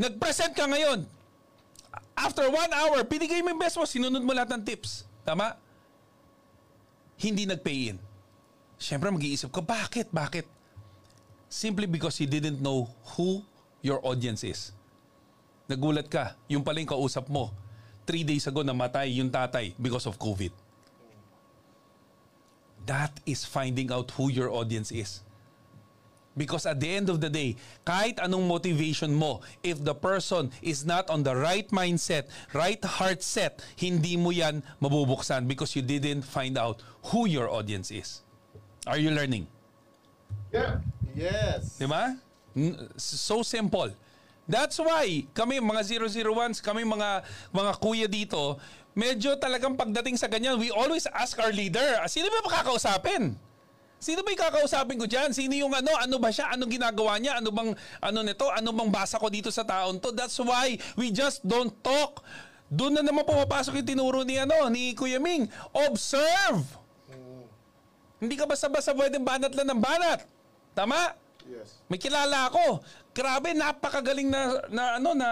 Nag-present 0.00 0.52
ka 0.56 0.64
ngayon. 0.64 1.04
After 2.16 2.48
one 2.48 2.72
hour, 2.72 3.00
binigay 3.04 3.40
mo 3.40 3.52
yung 3.52 3.60
best 3.60 3.76
mo, 3.80 3.84
sinunod 3.88 4.20
mo 4.20 4.32
lahat 4.32 4.52
ng 4.56 4.62
tips. 4.64 5.08
Tama? 5.24 5.56
Hindi 7.20 7.44
nag-pay 7.48 7.94
in. 7.94 7.98
Siyempre 8.80 9.12
mag-iisip 9.12 9.52
ka, 9.52 9.60
bakit? 9.60 10.08
Bakit? 10.08 10.48
Simply 11.52 11.84
because 11.84 12.16
you 12.20 12.28
didn't 12.28 12.64
know 12.64 12.88
who 13.16 13.44
your 13.84 14.00
audience 14.04 14.40
is. 14.44 14.72
Nagulat 15.70 16.10
ka, 16.10 16.34
yung 16.50 16.66
pala 16.66 16.82
yung 16.82 16.90
kausap 16.90 17.30
mo. 17.30 17.54
Three 18.02 18.26
days 18.26 18.42
ago 18.50 18.66
namatay 18.66 19.14
yung 19.22 19.30
tatay 19.30 19.70
because 19.78 20.10
of 20.10 20.18
COVID. 20.18 20.50
That 22.90 23.14
is 23.22 23.46
finding 23.46 23.94
out 23.94 24.10
who 24.18 24.34
your 24.34 24.50
audience 24.50 24.90
is. 24.90 25.22
Because 26.34 26.66
at 26.66 26.82
the 26.82 26.90
end 26.90 27.06
of 27.06 27.22
the 27.22 27.30
day, 27.30 27.54
kahit 27.86 28.18
anong 28.18 28.50
motivation 28.50 29.14
mo, 29.14 29.46
if 29.62 29.78
the 29.78 29.94
person 29.94 30.50
is 30.58 30.82
not 30.82 31.06
on 31.06 31.22
the 31.22 31.34
right 31.34 31.70
mindset, 31.70 32.26
right 32.50 32.82
heart 32.82 33.22
set, 33.22 33.62
hindi 33.78 34.18
mo 34.18 34.34
yan 34.34 34.62
mabubuksan 34.82 35.46
because 35.46 35.74
you 35.78 35.82
didn't 35.82 36.22
find 36.26 36.58
out 36.58 36.82
who 37.14 37.30
your 37.30 37.46
audience 37.46 37.94
is. 37.94 38.26
Are 38.90 38.98
you 38.98 39.14
learning? 39.14 39.46
Yeah. 40.50 40.82
Yes. 41.14 41.78
Di 41.78 41.86
ba? 41.86 42.18
So 42.98 43.42
simple. 43.46 43.94
That's 44.50 44.82
why 44.82 45.30
kami 45.30 45.62
mga 45.62 45.82
001s, 45.86 46.58
kami 46.58 46.82
mga 46.82 47.22
mga 47.54 47.72
kuya 47.78 48.06
dito, 48.10 48.58
medyo 48.98 49.38
talagang 49.38 49.78
pagdating 49.78 50.18
sa 50.18 50.26
ganyan, 50.26 50.58
we 50.58 50.74
always 50.74 51.06
ask 51.14 51.38
our 51.38 51.54
leader, 51.54 52.02
"Ah, 52.02 52.10
sino 52.10 52.26
ba 52.26 52.42
makakausapin? 52.42 53.38
Sino 54.00 54.24
ba 54.24 54.32
yung 54.32 54.40
kakausapin 54.40 54.96
ko 54.96 55.04
dyan? 55.04 55.28
Sino 55.36 55.52
yung 55.52 55.76
ano? 55.76 55.92
Ano 56.00 56.16
ba 56.16 56.32
siya? 56.32 56.56
Anong 56.56 56.72
ginagawa 56.72 57.20
niya? 57.20 57.36
Ano 57.36 57.52
bang 57.52 57.76
ano 58.00 58.18
nito? 58.24 58.48
Ano 58.48 58.72
bang 58.72 58.88
basa 58.88 59.20
ko 59.20 59.28
dito 59.28 59.52
sa 59.52 59.60
taon 59.60 60.00
to? 60.00 60.08
That's 60.16 60.40
why 60.40 60.80
we 60.96 61.12
just 61.12 61.44
don't 61.44 61.68
talk. 61.84 62.24
Doon 62.72 62.96
na 62.96 63.04
naman 63.04 63.28
pumapasok 63.28 63.76
yung 63.76 63.88
tinuro 63.92 64.24
ni 64.24 64.40
ano 64.40 64.72
ni 64.72 64.96
Kuya 64.96 65.20
Ming. 65.20 65.52
Observe. 65.76 66.64
Hindi 68.20 68.34
ka 68.40 68.48
basta-basta 68.48 68.96
pwedeng 68.96 69.20
banat 69.20 69.52
lang 69.52 69.68
ng 69.68 69.80
banat. 69.80 70.24
Tama? 70.72 71.12
Yes. 71.44 71.84
May 71.92 72.00
kilala 72.00 72.48
ako. 72.48 72.80
Grabe, 73.10 73.50
napakagaling 73.52 74.30
na 74.30 74.62
na 74.70 74.84
ano 75.02 75.10
na 75.18 75.30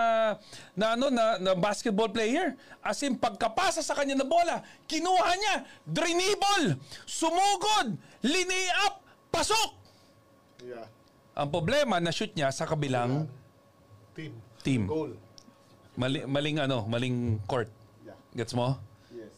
na 0.74 0.86
ano 0.98 1.06
na, 1.14 1.38
na 1.38 1.52
basketball 1.54 2.10
player. 2.10 2.58
As 2.82 2.98
in 3.06 3.14
pagkapasa 3.14 3.86
sa 3.86 3.94
kanya 3.94 4.18
na 4.18 4.26
bola, 4.26 4.66
kinuha 4.90 5.30
niya, 5.38 5.56
drinibol, 5.86 6.74
sumugod, 7.06 7.94
linay 8.26 8.66
up, 8.82 8.98
pasok. 9.30 9.78
Yeah. 10.66 10.90
Ang 11.38 11.54
problema 11.54 12.02
na 12.02 12.10
shoot 12.10 12.34
niya 12.34 12.50
sa 12.50 12.66
kabilang 12.66 13.30
Team. 14.18 14.34
Team. 14.66 14.82
Goal. 14.90 15.14
mali, 15.94 16.26
maling 16.26 16.58
ano, 16.58 16.82
maling 16.90 17.38
court. 17.46 17.70
Yeah. 18.02 18.18
Gets 18.34 18.58
mo? 18.58 18.74
Yes. 19.14 19.30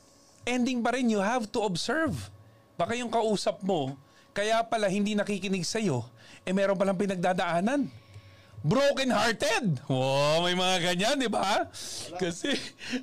ending 0.49 0.81
pa 0.81 0.97
rin, 0.97 1.13
you 1.13 1.21
have 1.21 1.45
to 1.53 1.61
observe. 1.61 2.17
Baka 2.81 2.97
yung 2.97 3.13
kausap 3.13 3.61
mo, 3.61 3.93
kaya 4.33 4.65
pala 4.65 4.89
hindi 4.89 5.13
nakikinig 5.13 5.69
sa'yo, 5.69 6.09
eh 6.49 6.53
meron 6.57 6.81
palang 6.81 6.97
pinagdadaanan. 6.97 7.93
Broken 8.61 9.09
hearted. 9.09 9.81
Wow, 9.89 10.45
may 10.45 10.53
mga 10.53 10.93
ganyan, 10.93 11.17
di 11.17 11.33
ba? 11.33 11.65
Kasi 12.21 12.53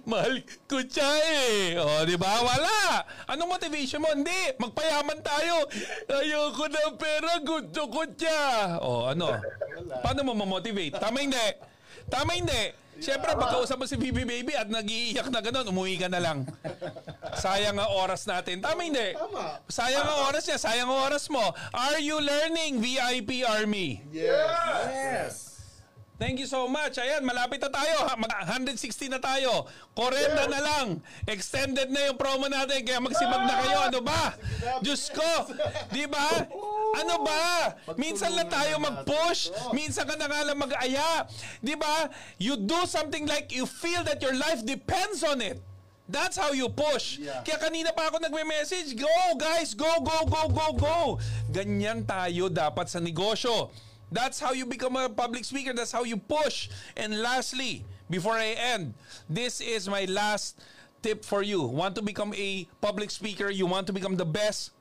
mahal 0.06 0.46
ko 0.70 0.86
siya 0.86 1.10
eh. 1.34 1.82
O, 1.82 2.06
di 2.06 2.14
ba? 2.14 2.46
Wala. 2.46 3.02
Anong 3.26 3.58
motivation 3.58 4.06
mo? 4.06 4.14
Hindi. 4.14 4.54
Magpayaman 4.62 5.18
tayo. 5.26 5.66
Ayoko 6.14 6.70
ng 6.70 6.94
pera. 7.02 7.42
Gusto 7.42 7.90
ko 7.90 8.06
siya. 8.06 8.78
O, 8.86 9.10
ano? 9.10 9.34
Paano 10.06 10.30
mo 10.30 10.38
mamotivate? 10.38 11.02
Tama 11.02 11.26
hindi. 11.26 11.48
Tama 12.06 12.38
hindi. 12.38 12.86
Siyempre, 12.98 13.30
pagkausap 13.38 13.78
mo 13.78 13.86
si 13.86 13.94
Bibi 13.94 14.26
Baby 14.26 14.58
at 14.58 14.74
nag-iiyak 14.74 15.30
na 15.30 15.38
gano'n, 15.38 15.70
umuwi 15.70 16.02
ka 16.02 16.10
na 16.10 16.18
lang. 16.18 16.50
Sayang 17.38 17.78
ang 17.78 17.94
oras 17.94 18.26
natin. 18.26 18.58
Tama 18.62 18.82
hindi? 18.82 19.14
Tama. 19.14 19.62
Sayang 19.70 20.06
ang 20.06 20.20
oras 20.30 20.46
niya. 20.50 20.58
Sayang 20.58 20.90
ang 20.90 21.02
oras 21.06 21.30
mo. 21.30 21.42
Are 21.74 22.02
you 22.02 22.18
learning, 22.18 22.82
VIP 22.82 23.46
Army? 23.46 24.02
Yes. 24.10 24.90
Yes. 24.90 25.47
Thank 26.18 26.42
you 26.42 26.50
so 26.50 26.66
much. 26.66 26.98
Ayan, 26.98 27.22
malapit 27.22 27.62
na 27.62 27.70
tayo. 27.70 28.10
Ha? 28.10 28.18
Mag 28.18 28.34
160 28.34 29.14
na 29.14 29.22
tayo. 29.22 29.70
40 29.94 30.50
na 30.50 30.62
lang. 30.62 30.88
Extended 31.30 31.94
na 31.94 32.10
yung 32.10 32.18
promo 32.18 32.50
natin. 32.50 32.82
Kaya 32.82 32.98
magsibag 32.98 33.46
na 33.46 33.56
kayo. 33.62 33.78
Ano 33.86 34.00
ba? 34.02 34.34
Diyos 34.82 35.14
ko. 35.14 35.54
Di 35.94 36.10
ba? 36.10 36.42
Ano 36.98 37.22
ba? 37.22 37.70
Minsan 38.02 38.34
lang 38.34 38.50
tayo 38.50 38.82
mag-push. 38.82 39.54
Minsan 39.78 40.10
ka 40.10 40.18
na 40.18 40.26
nga 40.26 40.42
lang 40.42 40.58
mag-aya. 40.58 41.30
Di 41.62 41.78
ba? 41.78 42.10
You 42.42 42.58
do 42.58 42.90
something 42.90 43.30
like 43.30 43.54
you 43.54 43.70
feel 43.70 44.02
that 44.10 44.18
your 44.18 44.34
life 44.34 44.66
depends 44.66 45.22
on 45.22 45.38
it. 45.46 45.62
That's 46.08 46.40
how 46.40 46.56
you 46.56 46.72
push. 46.72 47.20
Yeah. 47.20 47.44
Kaya 47.44 47.60
kanina 47.60 47.92
pa 47.92 48.08
ako 48.08 48.24
nagme-message, 48.24 48.96
go 48.96 49.36
guys, 49.36 49.76
go, 49.76 50.00
go, 50.00 50.24
go, 50.24 50.48
go, 50.48 50.68
go. 50.72 51.00
Ganyan 51.52 52.08
tayo 52.08 52.48
dapat 52.48 52.88
sa 52.88 53.04
negosyo. 53.04 53.68
That's 54.12 54.40
how 54.40 54.56
you 54.56 54.66
become 54.66 54.96
a 54.96 55.10
public 55.10 55.44
speaker. 55.44 55.74
That's 55.74 55.92
how 55.92 56.04
you 56.04 56.18
push. 56.18 56.70
And 56.96 57.22
lastly, 57.22 57.84
before 58.10 58.40
I 58.40 58.56
end, 58.56 58.96
this 59.28 59.60
is 59.60 59.90
my 59.90 60.06
last 60.08 60.60
tip 61.04 61.26
for 61.26 61.44
you. 61.44 61.62
Want 61.64 61.96
to 61.96 62.02
become 62.02 62.34
a 62.34 62.66
public 62.80 63.12
speaker? 63.12 63.52
You 63.52 63.68
want 63.68 63.88
to 63.88 63.94
become 63.94 64.16
the 64.16 64.26
best? 64.26 64.72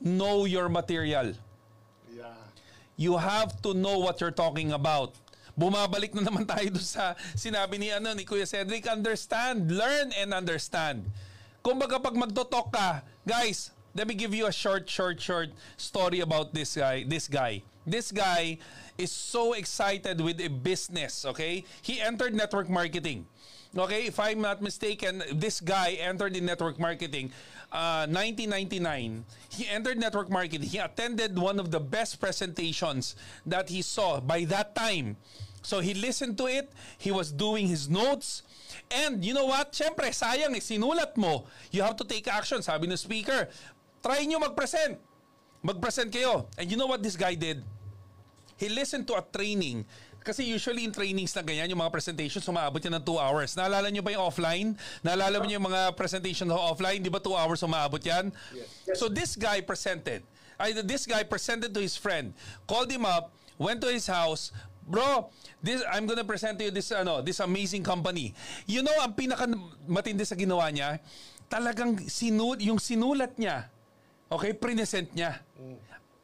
Know 0.00 0.44
your 0.46 0.68
material. 0.68 1.34
Yeah. 2.14 2.38
You 2.96 3.18
have 3.18 3.58
to 3.62 3.74
know 3.74 3.98
what 3.98 4.20
you're 4.20 4.34
talking 4.34 4.70
about. 4.70 5.18
Bumabalik 5.58 6.14
na 6.14 6.22
naman 6.26 6.46
tayo 6.46 6.66
doon 6.70 6.82
sa 6.86 7.14
sinabi 7.34 7.78
ni 7.78 7.90
ano 7.90 8.10
ni 8.14 8.26
Kuya 8.26 8.46
Cedric, 8.46 8.90
understand, 8.90 9.70
learn 9.70 10.10
and 10.18 10.34
understand. 10.34 11.06
Kumbaga 11.62 11.98
pag 12.02 12.14
magto-talk 12.14 12.74
ka, 12.74 13.02
guys, 13.22 13.73
let 13.94 14.08
me 14.08 14.14
give 14.14 14.34
you 14.34 14.46
a 14.46 14.52
short 14.52 14.88
short 14.90 15.20
short 15.20 15.50
story 15.76 16.20
about 16.20 16.52
this 16.52 16.76
guy, 16.76 17.04
this 17.06 17.28
guy. 17.28 17.62
This 17.86 18.10
guy 18.10 18.58
is 18.96 19.12
so 19.12 19.52
excited 19.52 20.20
with 20.20 20.40
a 20.40 20.48
business, 20.48 21.24
okay? 21.26 21.64
He 21.82 22.00
entered 22.00 22.34
network 22.34 22.70
marketing. 22.70 23.26
Okay, 23.76 24.06
if 24.06 24.20
I'm 24.20 24.40
not 24.40 24.62
mistaken, 24.62 25.22
this 25.34 25.60
guy 25.60 25.98
entered 25.98 26.36
in 26.36 26.46
network 26.46 26.78
marketing 26.78 27.32
uh, 27.72 28.06
1999. 28.06 29.24
He 29.50 29.66
entered 29.68 29.98
network 29.98 30.30
marketing. 30.30 30.62
He 30.62 30.78
attended 30.78 31.36
one 31.36 31.58
of 31.58 31.72
the 31.72 31.80
best 31.80 32.20
presentations 32.20 33.16
that 33.44 33.68
he 33.68 33.82
saw 33.82 34.20
by 34.20 34.44
that 34.44 34.76
time. 34.76 35.16
So 35.64 35.80
he 35.80 35.94
listened 35.94 36.38
to 36.38 36.46
it. 36.46 36.70
He 36.98 37.10
was 37.10 37.32
doing 37.32 37.66
his 37.66 37.88
notes. 37.88 38.42
And 38.90 39.24
you 39.24 39.32
know 39.34 39.46
what? 39.46 39.72
Siyempre, 39.72 40.12
sayang 40.12 40.54
eh, 40.54 40.60
sinulat 40.60 41.16
mo. 41.16 41.46
You 41.72 41.82
have 41.82 41.96
to 41.96 42.04
take 42.04 42.28
action. 42.28 42.60
Sabi 42.60 42.86
ng 42.86 43.00
speaker, 43.00 43.48
try 44.04 44.28
nyo 44.28 44.44
mag-present. 44.44 45.00
Mag-present 45.64 46.12
kayo. 46.12 46.52
And 46.60 46.68
you 46.68 46.76
know 46.76 46.84
what 46.84 47.00
this 47.00 47.16
guy 47.16 47.32
did? 47.32 47.64
he 48.56 48.68
listened 48.70 49.06
to 49.06 49.14
a 49.18 49.22
training. 49.22 49.84
Kasi 50.24 50.40
usually 50.40 50.88
in 50.88 50.92
trainings 50.92 51.36
na 51.36 51.44
ganyan, 51.44 51.68
yung 51.68 51.84
mga 51.84 51.92
presentations, 51.92 52.48
umaabot 52.48 52.80
yan 52.80 52.96
ng 52.96 53.04
2 53.04 53.20
hours. 53.20 53.52
Naalala 53.60 53.92
nyo 53.92 54.00
ba 54.00 54.16
yung 54.16 54.24
offline? 54.24 54.68
Naalala 55.04 55.36
mo 55.36 55.44
yung 55.44 55.68
mga 55.68 55.92
presentation 55.92 56.48
offline? 56.48 57.04
Di 57.04 57.12
ba 57.12 57.20
2 57.20 57.28
hours 57.36 57.60
umaabot 57.60 58.00
yan? 58.00 58.32
So 58.96 59.12
this 59.12 59.36
guy 59.36 59.60
presented. 59.60 60.24
I, 60.56 60.72
this 60.80 61.04
guy 61.04 61.28
presented 61.28 61.76
to 61.76 61.80
his 61.82 62.00
friend. 62.00 62.32
Called 62.64 62.88
him 62.88 63.04
up, 63.04 63.36
went 63.60 63.84
to 63.84 63.92
his 63.92 64.08
house, 64.08 64.48
Bro, 64.84 65.32
this 65.64 65.80
I'm 65.88 66.04
gonna 66.04 66.28
present 66.28 66.60
to 66.60 66.68
you 66.68 66.72
this 66.72 66.92
ano, 66.92 67.24
this 67.24 67.40
amazing 67.40 67.80
company. 67.80 68.36
You 68.68 68.84
know, 68.84 68.92
ang 69.00 69.16
pinaka 69.16 69.48
matindi 69.88 70.28
sa 70.28 70.36
ginawa 70.36 70.68
niya, 70.68 71.00
talagang 71.48 72.04
sinu 72.04 72.52
yung 72.60 72.76
sinulat 72.76 73.32
niya. 73.40 73.72
Okay, 74.30 74.52
present 74.56 75.08
niya. 75.12 75.40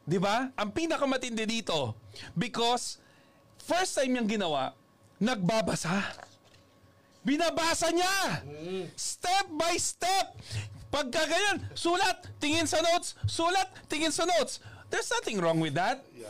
'Di 0.07 0.17
ba? 0.17 0.49
Ang 0.57 0.69
pinakamatindi 0.73 1.45
dito 1.45 1.93
because 2.33 2.97
first 3.61 3.95
time 3.95 4.17
niyang 4.17 4.27
ginawa, 4.27 4.73
nagbabasa. 5.21 6.01
Binabasa 7.21 7.93
niya. 7.93 8.41
Step 8.97 9.45
by 9.53 9.77
step. 9.77 10.33
Pagka 10.91 11.23
ganyan, 11.23 11.63
sulat, 11.77 12.27
tingin 12.41 12.67
sa 12.67 12.81
notes, 12.83 13.15
sulat, 13.23 13.69
tingin 13.87 14.11
sa 14.11 14.25
notes. 14.27 14.59
There's 14.91 15.07
nothing 15.07 15.39
wrong 15.39 15.61
with 15.61 15.77
that. 15.79 16.03
Yeah. 16.11 16.27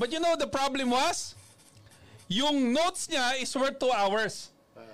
But 0.00 0.14
you 0.14 0.22
know 0.22 0.32
the 0.38 0.48
problem 0.48 0.94
was? 0.94 1.34
Yung 2.30 2.72
notes 2.72 3.10
niya 3.10 3.36
is 3.42 3.52
worth 3.52 3.76
two 3.76 3.92
hours. 3.92 4.48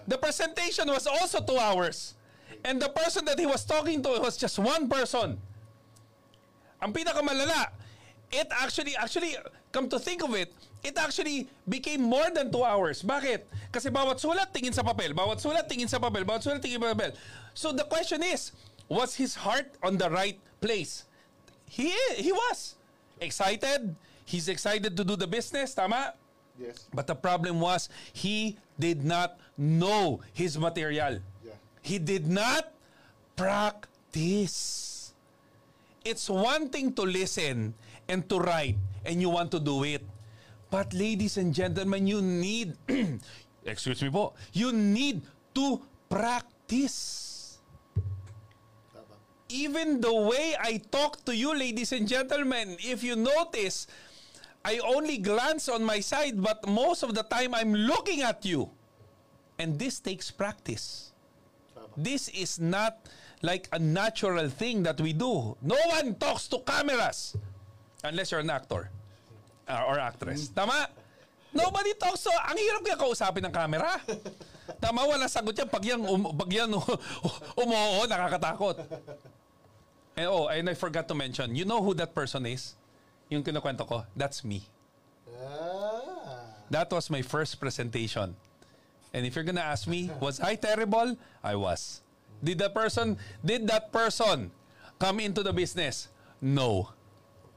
The 0.09 0.19
presentation 0.19 0.89
was 0.91 1.07
also 1.07 1.39
two 1.45 1.61
hours. 1.61 2.19
And 2.65 2.81
the 2.81 2.89
person 2.89 3.23
that 3.29 3.39
he 3.39 3.47
was 3.47 3.63
talking 3.63 4.03
to 4.03 4.19
was 4.19 4.35
just 4.41 4.59
one 4.59 4.89
person. 4.89 5.39
Ang 6.85 6.93
pinakamalala, 6.93 7.73
it 8.29 8.49
actually, 8.61 8.93
actually, 8.95 9.33
come 9.73 9.89
to 9.89 9.97
think 9.99 10.21
of 10.23 10.37
it, 10.37 10.53
it 10.85 10.93
actually 11.01 11.49
became 11.65 12.05
more 12.05 12.29
than 12.29 12.53
two 12.53 12.61
hours. 12.61 13.01
Bakit? 13.01 13.49
Kasi 13.73 13.89
bawat 13.89 14.21
sulat, 14.21 14.53
tingin 14.53 14.77
sa 14.77 14.85
papel. 14.85 15.17
Bawat 15.17 15.41
sulat, 15.41 15.65
tingin 15.65 15.89
sa 15.89 15.97
papel. 15.97 16.29
Bawat 16.29 16.45
sulat, 16.45 16.61
tingin 16.61 16.77
sa 16.77 16.93
papel. 16.93 17.17
So 17.57 17.73
the 17.73 17.89
question 17.89 18.21
is, 18.21 18.53
was 18.93 19.17
his 19.17 19.33
heart 19.35 19.73
on 19.81 19.97
the 19.97 20.13
right 20.13 20.37
place? 20.61 21.09
He, 21.65 21.89
he 22.21 22.31
was. 22.31 22.77
Excited. 23.17 23.97
He's 24.29 24.53
excited 24.53 24.93
to 25.01 25.05
do 25.09 25.17
the 25.17 25.27
business. 25.27 25.73
Tama? 25.73 26.13
Yes. 26.61 26.85
But 26.93 27.09
the 27.09 27.17
problem 27.17 27.65
was 27.65 27.89
he 28.13 28.59
did 28.79 29.03
not 29.03 29.41
know 29.57 30.21
his 30.37 30.59
material. 30.61 31.25
Yeah. 31.41 31.57
He 31.81 31.99
did 31.99 32.29
not 32.29 32.77
practice. 33.37 34.94
It's 36.05 36.29
one 36.29 36.69
thing 36.69 36.93
to 36.95 37.03
listen 37.03 37.75
and 38.09 38.29
to 38.29 38.39
write 38.39 38.77
and 39.05 39.21
you 39.21 39.31
want 39.31 39.51
to 39.53 39.61
do 39.61 39.85
it. 39.85 40.05
But 40.71 40.93
ladies 40.93 41.37
and 41.37 41.55
gentlemen, 41.55 42.07
you 42.07 42.21
need 42.21 42.77
excuse 43.65 44.03
me 44.05 44.11
po, 44.13 44.37
you 44.53 44.73
need 44.73 45.25
to 45.57 45.81
practice. 46.09 47.59
Even 49.49 50.01
the 50.01 50.13
way 50.13 50.57
I 50.59 50.81
talk 50.91 51.25
to 51.25 51.37
you, 51.37 51.55
ladies 51.55 51.93
and 51.93 52.09
gentlemen, 52.09 52.77
if 52.81 53.05
you 53.05 53.15
notice, 53.15 53.87
I 54.65 54.81
only 54.81 55.19
glance 55.19 55.69
on 55.69 55.85
my 55.85 56.01
side, 56.01 56.41
but 56.41 56.67
most 56.67 57.05
of 57.05 57.15
the 57.15 57.23
time 57.23 57.55
I'm 57.55 57.73
looking 57.73 58.23
at 58.23 58.45
you. 58.45 58.71
And 59.59 59.79
this 59.79 60.01
takes 60.01 60.33
practice. 60.33 61.13
This 61.97 62.27
is 62.35 62.59
not 62.59 63.07
like 63.45 63.69
a 63.77 63.79
natural 63.79 64.49
thing 64.49 64.81
that 64.89 64.97
we 64.97 65.13
do. 65.13 65.53
No 65.61 65.77
one 65.93 66.17
talks 66.17 66.49
to 66.49 66.65
cameras 66.65 67.37
unless 68.01 68.33
you're 68.33 68.41
an 68.41 68.49
actor 68.49 68.89
uh, 69.69 69.85
or 69.85 70.01
actress. 70.01 70.49
Tama? 70.49 70.89
Nobody 71.53 71.93
talks 71.95 72.25
to... 72.25 72.33
Ang 72.51 72.57
hirap 72.57 72.83
kaya 72.83 72.97
kausapin 72.97 73.45
ng 73.45 73.55
camera. 73.55 74.01
Tama, 74.83 75.05
wala 75.07 75.29
sagot 75.29 75.55
yan. 75.55 75.69
Pag 75.69 75.85
yan, 75.85 76.01
um, 76.03 76.33
pag 76.35 76.51
yan 76.51 76.73
umuo, 77.63 78.09
nakakatakot. 78.09 78.81
And, 80.17 80.27
oh, 80.27 80.49
and 80.49 80.67
I 80.67 80.75
forgot 80.75 81.07
to 81.07 81.15
mention, 81.15 81.55
you 81.55 81.69
know 81.69 81.85
who 81.85 81.93
that 82.01 82.17
person 82.17 82.49
is? 82.49 82.75
Yung 83.29 83.45
kinukwento 83.45 83.87
ko, 83.87 84.09
that's 84.17 84.43
me. 84.43 84.65
Ah. 85.31 86.65
That 86.73 86.91
was 86.91 87.13
my 87.13 87.23
first 87.23 87.61
presentation. 87.61 88.35
And 89.15 89.23
if 89.23 89.37
you're 89.37 89.47
gonna 89.47 89.63
ask 89.63 89.87
me, 89.87 90.11
was 90.19 90.41
I 90.41 90.59
terrible? 90.59 91.15
I 91.39 91.55
was. 91.55 92.04
Did 92.45 92.61
the 92.61 92.69
person, 92.69 93.17
did 93.41 93.65
that 93.73 93.89
person 93.89 94.53
come 95.01 95.25
into 95.25 95.41
the 95.41 95.57
business? 95.57 96.13
No. 96.45 96.93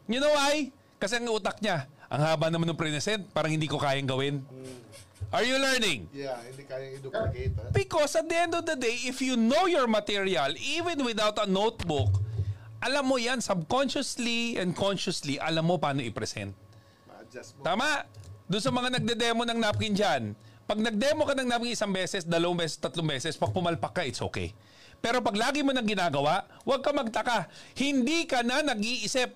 You 0.07 0.23
know 0.23 0.31
why? 0.31 0.71
Kasi 0.95 1.19
ang 1.19 1.27
utak 1.27 1.59
niya, 1.59 1.91
ang 2.07 2.23
haba 2.23 2.47
naman 2.47 2.71
ng 2.71 2.79
present, 2.79 3.27
parang 3.35 3.51
hindi 3.51 3.67
ko 3.67 3.75
kayang 3.75 4.07
gawin. 4.07 4.47
Are 5.27 5.43
you 5.43 5.59
learning? 5.59 6.07
Yeah, 6.15 6.39
hindi 6.39 6.63
kayang 6.63 7.03
i-duplicate. 7.03 7.51
Ha? 7.59 7.75
Because 7.75 8.15
at 8.15 8.31
the 8.31 8.37
end 8.39 8.55
of 8.55 8.63
the 8.63 8.79
day, 8.79 8.95
if 9.03 9.19
you 9.19 9.35
know 9.35 9.67
your 9.67 9.83
material, 9.83 10.55
even 10.55 11.03
without 11.03 11.35
a 11.43 11.43
notebook, 11.43 12.23
alam 12.79 13.11
mo 13.11 13.19
yan, 13.19 13.43
subconsciously 13.43 14.55
and 14.55 14.71
consciously, 14.71 15.35
alam 15.35 15.67
mo 15.67 15.75
paano 15.75 15.99
i-present. 15.99 16.55
Ma-adjust 17.11 17.59
mo. 17.59 17.67
Tama. 17.67 18.07
Doon 18.47 18.63
sa 18.63 18.71
mga 18.71 18.89
nagde-demo 18.95 19.43
ng 19.43 19.59
napkin 19.59 19.91
dyan, 19.91 20.31
pag 20.63 20.79
nag-demo 20.79 21.27
ka 21.27 21.35
ng 21.35 21.47
napkin 21.51 21.75
isang 21.75 21.91
beses, 21.91 22.23
dalawang 22.23 22.55
beses, 22.55 22.79
tatlong 22.79 23.07
beses, 23.11 23.35
pag 23.35 23.51
pumalpak 23.51 23.91
ka, 23.91 24.01
it's 24.07 24.23
okay. 24.23 24.55
Pero 25.01 25.21
pag 25.21 25.37
lagi 25.37 25.61
mo 25.61 25.71
nang 25.71 25.85
ginagawa, 25.85 26.43
huwag 26.65 26.81
ka 26.81 26.91
magtaka. 26.91 27.47
Hindi 27.77 28.25
ka 28.25 28.41
na 28.41 28.65
nag-iisip. 28.65 29.33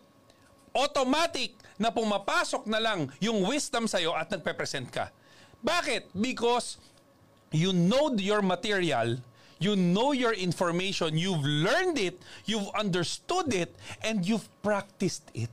Automatic 0.72 1.56
na 1.76 1.92
pumapasok 1.92 2.66
na 2.66 2.80
lang 2.80 3.12
yung 3.20 3.44
wisdom 3.46 3.86
sa'yo 3.86 4.16
at 4.16 4.32
nagpe-present 4.32 4.88
ka. 4.90 5.12
Bakit? 5.62 6.10
Because 6.18 6.82
you 7.54 7.76
know 7.76 8.10
your 8.18 8.42
material, 8.42 9.20
you 9.62 9.78
know 9.78 10.16
your 10.16 10.34
information, 10.34 11.20
you've 11.20 11.44
learned 11.46 12.00
it, 12.00 12.18
you've 12.48 12.70
understood 12.74 13.54
it, 13.54 13.76
and 14.02 14.26
you've 14.26 14.50
practiced 14.66 15.30
it. 15.36 15.52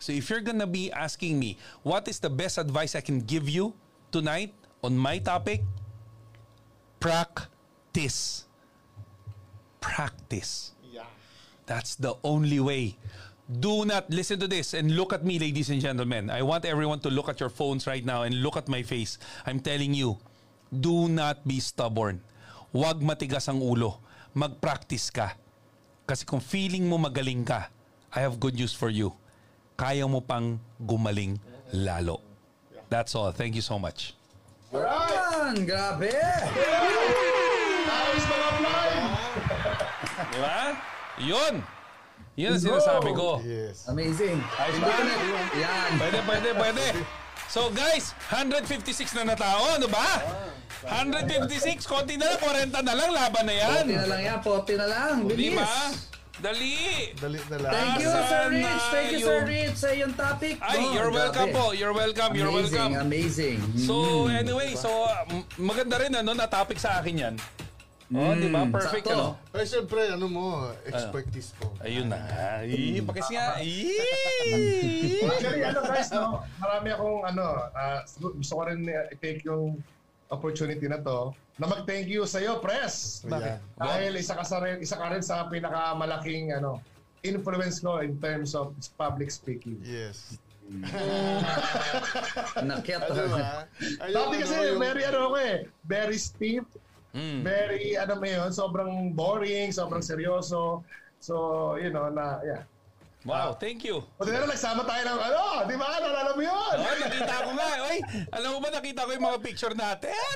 So 0.00 0.10
if 0.10 0.30
you're 0.30 0.42
gonna 0.42 0.66
be 0.66 0.90
asking 0.90 1.38
me, 1.38 1.58
what 1.84 2.08
is 2.08 2.18
the 2.18 2.30
best 2.30 2.58
advice 2.58 2.96
I 2.96 3.02
can 3.04 3.20
give 3.20 3.46
you 3.46 3.74
tonight 4.10 4.54
on 4.82 4.96
my 4.96 5.18
topic? 5.18 5.62
Practice. 6.98 8.47
Practice. 9.80 10.72
Yeah. 10.92 11.08
That's 11.66 11.94
the 11.94 12.14
only 12.24 12.60
way. 12.60 12.96
Do 13.48 13.88
not 13.88 14.10
listen 14.12 14.36
to 14.40 14.48
this 14.48 14.74
and 14.74 14.92
look 14.92 15.12
at 15.12 15.24
me, 15.24 15.38
ladies 15.38 15.70
and 15.70 15.80
gentlemen. 15.80 16.28
I 16.28 16.42
want 16.42 16.68
everyone 16.68 17.00
to 17.00 17.10
look 17.10 17.32
at 17.32 17.40
your 17.40 17.48
phones 17.48 17.86
right 17.86 18.04
now 18.04 18.28
and 18.28 18.42
look 18.42 18.56
at 18.60 18.68
my 18.68 18.82
face. 18.84 19.16
I'm 19.46 19.60
telling 19.60 19.94
you, 19.94 20.20
do 20.68 21.08
not 21.08 21.48
be 21.48 21.56
stubborn. 21.60 22.20
Huwag 22.76 23.00
matigas 23.00 23.48
ang 23.48 23.64
ulo. 23.64 24.04
Mag-practice 24.36 25.08
ka. 25.08 25.32
Kasi 26.04 26.28
kung 26.28 26.44
feeling 26.44 26.84
mo 26.84 27.00
magaling 27.00 27.40
ka, 27.48 27.72
I 28.12 28.20
have 28.20 28.36
good 28.36 28.52
news 28.52 28.76
for 28.76 28.92
you. 28.92 29.16
Kaya 29.80 30.04
mo 30.04 30.20
pang 30.20 30.60
gumaling 30.76 31.40
lalo. 31.72 32.20
That's 32.92 33.16
all. 33.16 33.32
Thank 33.32 33.56
you 33.56 33.64
so 33.64 33.78
much. 33.80 34.12
Yan! 34.72 35.64
Grabe! 35.64 36.12
Ayos 37.88 38.24
mga 38.28 38.50
fly! 38.60 39.17
Di 40.28 40.38
ba? 40.38 40.58
Yun. 41.18 41.54
Yun 42.34 42.50
ang 42.52 42.62
sinasabi 42.62 43.10
ko. 43.12 43.42
Yes. 43.42 43.86
Amazing. 43.86 44.38
Ayos 44.54 44.78
ba? 44.78 44.94
Yan. 45.56 45.90
Pwede, 45.96 46.18
pwede, 46.22 46.48
pwede. 46.54 46.86
So 47.48 47.72
guys, 47.72 48.12
156 48.30 48.94
na 49.16 49.24
na 49.24 49.34
tao, 49.34 49.74
ano 49.74 49.88
ba? 49.88 50.06
156, 50.86 51.82
konti 51.82 52.14
na 52.14 52.30
lang, 52.30 52.40
40 52.70 52.86
na 52.86 52.94
lang, 52.94 53.10
laban 53.10 53.44
na 53.44 53.54
yan. 53.56 53.84
40 53.88 53.96
na 53.96 54.06
lang 54.06 54.20
yan, 54.22 54.38
40 54.38 54.76
na 54.76 54.86
lang. 54.86 55.14
Di 55.24 55.34
Bilis. 55.34 55.58
ba? 55.58 55.74
Dali. 56.38 56.76
Dali 57.18 57.38
na 57.42 57.56
lang. 57.58 57.72
Thank 57.74 57.94
you, 57.98 58.06
Sir 58.06 58.22
na 58.22 58.38
Rich. 58.46 58.84
Thank 58.86 59.08
you, 59.10 59.18
Sir 59.18 59.38
Rich, 59.42 59.74
sa 59.74 59.88
iyong 59.90 60.14
topic. 60.14 60.54
Ay, 60.62 60.78
Oh, 60.78 60.94
you're 60.94 61.10
welcome 61.10 61.50
po. 61.50 61.64
You're 61.72 61.90
welcome. 61.92 62.30
You're 62.30 62.46
Amazing, 62.46 62.78
welcome. 62.94 63.02
amazing. 63.02 63.58
So 63.76 63.94
Mm. 64.24 64.38
anyway, 64.38 64.70
so 64.76 64.90
maganda 65.58 65.98
rin 65.98 66.14
ano 66.14 66.30
na 66.30 66.46
topic 66.46 66.78
sa 66.78 67.02
akin 67.02 67.14
yan. 67.18 67.34
Oh, 68.08 68.32
di 68.32 68.48
ba? 68.48 68.64
Perfect 68.72 69.04
sakto. 69.04 69.12
ano. 69.12 69.26
Pero 69.52 69.64
syempre, 69.68 70.00
ano 70.08 70.26
mo, 70.32 70.46
expertise 70.88 71.52
mo. 71.60 71.76
Ayun 71.84 72.08
na. 72.08 72.16
Ay, 72.64 73.04
pakis 73.04 73.28
nga. 73.28 73.60
Ay. 73.60 74.00
Actually, 75.28 75.62
ano 75.68 75.80
guys, 75.84 76.08
no? 76.08 76.40
Marami 76.56 76.88
akong 76.88 77.20
ano, 77.28 77.44
ah, 77.76 78.00
gusto 78.16 78.52
ko 78.56 78.62
rin 78.64 78.80
uh, 78.88 79.12
i-take 79.12 79.44
yung 79.44 79.76
opportunity 80.32 80.88
na 80.88 81.04
to 81.04 81.36
na 81.60 81.68
mag-thank 81.68 82.08
you 82.08 82.24
sa 82.24 82.40
iyo, 82.40 82.64
press. 82.64 83.20
Bakit? 83.28 83.76
Dahil 83.76 84.12
isa 84.16 84.32
ka 84.32 84.44
sa 84.44 84.64
rin, 84.64 84.80
isa 84.80 84.96
ka 84.96 85.12
rin 85.12 85.20
sa 85.20 85.44
pinakamalaking 85.52 86.56
ano, 86.56 86.80
influence 87.20 87.84
ko 87.84 88.00
in 88.00 88.16
terms 88.24 88.56
of 88.56 88.72
public 88.96 89.28
speaking. 89.28 89.76
Yes. 89.84 90.40
Nakyat. 92.60 93.00
Ano 93.08 93.24
ba? 93.32 93.64
Dati 93.68 94.12
ano, 94.16 94.36
kasi 94.36 94.54
yung- 94.68 94.80
very 94.80 95.02
ano 95.04 95.18
ako 95.32 95.36
eh, 95.40 95.56
very 95.84 96.16
stiff, 96.20 96.64
Mm. 97.14 97.40
very 97.40 97.96
ano 97.96 98.20
mo 98.20 98.26
yun, 98.28 98.50
sobrang 98.52 99.16
boring, 99.16 99.72
sobrang 99.72 100.04
seryoso. 100.04 100.84
So, 101.18 101.74
you 101.80 101.90
know, 101.90 102.12
na, 102.12 102.38
yeah. 102.44 102.62
Wow, 103.28 103.60
thank 103.60 103.84
you. 103.84 104.00
Buti 104.16 104.32
na 104.32 104.40
lang, 104.40 104.48
nagsama 104.56 104.88
tayo 104.88 105.04
ng 105.04 105.20
ano, 105.20 105.42
di 105.68 105.76
ba? 105.76 106.00
Nalala 106.00 106.32
mo 106.32 106.40
yun? 106.40 106.74
Oh, 106.80 106.96
nakita 106.96 107.34
ko 107.44 107.50
nga. 107.52 107.70
Oy, 107.92 107.98
alam 108.32 108.48
mo 108.56 108.58
ba 108.64 108.68
nakita 108.72 109.04
ko 109.04 109.10
yung 109.12 109.26
mga 109.28 109.38
picture 109.44 109.76
natin? 109.76 110.34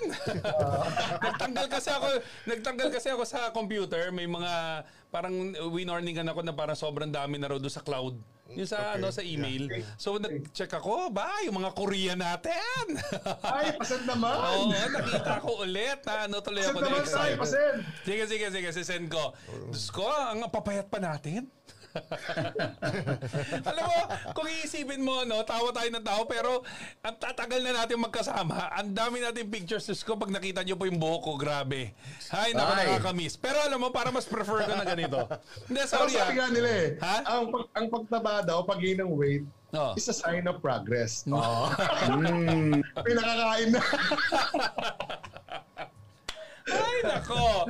nagtanggal 1.33 1.66
kasi 1.72 1.88
ako, 1.88 2.20
nagtanggal 2.44 2.88
kasi 2.92 3.09
ako 3.09 3.24
sa 3.24 3.48
computer, 3.48 4.12
may 4.12 4.28
mga 4.28 4.85
parang 5.09 5.57
winorningan 5.72 6.28
ako 6.28 6.44
na 6.44 6.52
parang 6.52 6.76
sobrang 6.76 7.09
dami 7.09 7.40
na 7.40 7.48
raw 7.48 7.57
doon 7.57 7.72
sa 7.72 7.81
cloud. 7.81 8.20
Yung 8.52 8.68
sa 8.68 9.00
ano 9.00 9.09
sa 9.09 9.24
email. 9.24 9.72
So 9.96 10.20
nag-check 10.20 10.76
ako, 10.76 11.09
ba, 11.09 11.40
yung 11.48 11.64
mga 11.64 11.72
Korean 11.72 12.20
natin. 12.20 13.00
Ay, 13.57 13.72
pasend 13.81 14.05
naman. 14.05 14.37
Oo, 14.37 14.68
nakita 14.68 15.40
ko 15.40 15.64
ulit 15.64 16.05
na 16.05 16.28
ano 16.28 16.44
tuloy 16.44 16.61
Pasend 16.61 16.76
ako 16.76 16.81
na 16.85 16.88
naman 16.92 17.00
excited. 17.00 17.38
pasend. 17.40 17.76
Sige, 18.05 18.22
sige, 18.28 18.46
sige, 18.52 18.68
sisend 18.76 19.09
ko. 19.09 19.33
Diyos 19.72 19.88
ko, 19.88 20.05
ang 20.05 20.44
papayat 20.52 20.92
pa 20.92 21.00
natin. 21.00 21.48
Alam 23.70 23.85
mo, 23.85 24.00
kung 24.33 24.48
iisipin 24.48 25.02
mo, 25.05 25.24
no, 25.28 25.44
tawa 25.44 25.70
tayo 25.72 25.88
ng 25.92 26.05
tao, 26.05 26.24
pero 26.24 26.64
ang 27.05 27.16
tatagal 27.16 27.61
na 27.61 27.85
natin 27.85 28.00
magkasama, 28.00 28.72
ang 28.72 28.92
dami 28.92 29.20
natin 29.20 29.48
pictures, 29.48 29.85
Diyos 29.85 30.02
ko, 30.05 30.16
pag 30.16 30.33
nakita 30.33 30.64
nyo 30.64 30.76
po 30.76 30.88
yung 30.88 31.00
buhok 31.00 31.22
ko, 31.22 31.33
grabe. 31.37 31.92
Ay, 32.33 32.57
naku, 32.57 32.72
nakakamiss. 32.76 33.37
Pero 33.37 33.61
alam 33.61 33.78
mo, 33.81 33.88
para 33.92 34.09
mas 34.09 34.24
prefer 34.24 34.64
ko 34.64 34.72
na 34.72 34.87
ganito. 34.87 35.18
Hindi, 35.68 35.81
sorry 35.88 36.12
sabi 36.16 36.35
ah. 36.35 36.37
nga 36.37 36.48
nila 36.48 36.70
eh, 36.70 36.88
Ha? 37.00 37.16
ang, 37.28 37.44
pag, 37.50 37.64
ang 37.76 37.87
pagtaba 37.88 38.35
daw, 38.44 38.64
pag-gain 38.64 39.00
ng 39.00 39.12
weight, 39.12 39.44
Oh. 39.72 39.96
is 39.96 40.05
a 40.05 40.12
sign 40.12 40.44
of 40.44 40.61
progress. 40.61 41.24
Oh. 41.33 41.72
May 43.09 43.12
nakakain 43.16 43.72
na. 43.72 43.81
Ay, 46.70 47.03
nako. 47.05 47.66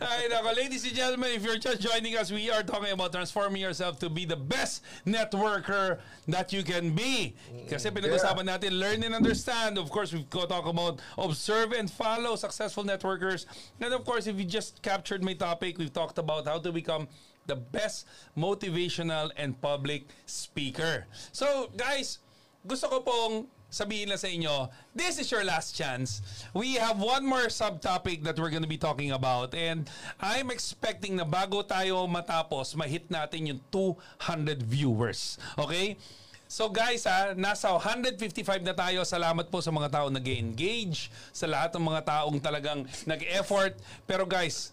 Ay, 0.00 0.28
nako. 0.30 0.56
Ladies 0.56 0.84
and 0.84 0.94
gentlemen, 0.94 1.30
if 1.34 1.44
you're 1.44 1.58
just 1.58 1.80
joining 1.80 2.16
us, 2.16 2.30
we 2.30 2.50
are 2.50 2.62
talking 2.62 2.92
about 2.92 3.12
transforming 3.12 3.62
yourself 3.62 3.98
to 4.00 4.08
be 4.10 4.24
the 4.24 4.36
best 4.36 4.82
networker 5.06 5.98
that 6.28 6.52
you 6.52 6.62
can 6.62 6.94
be. 6.94 7.34
Kasi 7.68 7.90
pinag-usapan 7.90 8.46
natin, 8.46 8.78
learn 8.78 9.02
and 9.02 9.14
understand. 9.14 9.78
Of 9.78 9.90
course, 9.90 10.12
we've 10.12 10.28
got 10.30 10.48
talk 10.48 10.66
about 10.66 11.00
observe 11.18 11.72
and 11.72 11.90
follow 11.90 12.36
successful 12.36 12.84
networkers. 12.84 13.46
And 13.80 13.92
of 13.92 14.04
course, 14.04 14.26
if 14.26 14.38
you 14.38 14.44
just 14.44 14.82
captured 14.82 15.22
my 15.24 15.34
topic, 15.34 15.78
we've 15.78 15.92
talked 15.92 16.18
about 16.18 16.46
how 16.46 16.58
to 16.58 16.70
become 16.70 17.08
the 17.46 17.56
best 17.56 18.06
motivational 18.36 19.30
and 19.36 19.60
public 19.60 20.06
speaker. 20.26 21.06
So, 21.32 21.70
guys, 21.76 22.18
gusto 22.66 22.88
ko 22.88 23.00
pong 23.00 23.46
sabihin 23.76 24.08
na 24.08 24.16
sa 24.16 24.32
inyo, 24.32 24.72
this 24.96 25.20
is 25.20 25.28
your 25.28 25.44
last 25.44 25.76
chance. 25.76 26.24
We 26.56 26.80
have 26.80 26.96
one 26.96 27.28
more 27.28 27.52
subtopic 27.52 28.24
that 28.24 28.40
we're 28.40 28.48
gonna 28.48 28.64
be 28.64 28.80
talking 28.80 29.12
about 29.12 29.52
and 29.52 29.84
I'm 30.16 30.48
expecting 30.48 31.20
na 31.20 31.28
bago 31.28 31.60
tayo 31.60 32.08
matapos, 32.08 32.72
mahit 32.72 33.12
natin 33.12 33.52
yung 33.52 33.60
200 33.68 34.64
viewers. 34.64 35.36
Okay? 35.60 36.00
So 36.48 36.72
guys 36.72 37.04
ha, 37.04 37.36
nasa 37.36 37.68
155 37.74 38.64
na 38.64 38.72
tayo. 38.72 39.04
Salamat 39.04 39.52
po 39.52 39.60
sa 39.60 39.74
mga 39.74 39.92
taong 39.92 40.14
nag 40.14 40.24
engage 40.24 41.12
sa 41.34 41.44
lahat 41.44 41.76
ng 41.76 41.84
mga 41.84 42.02
taong 42.06 42.38
talagang 42.40 42.88
nag-effort. 43.04 43.76
Pero 44.08 44.24
guys, 44.24 44.72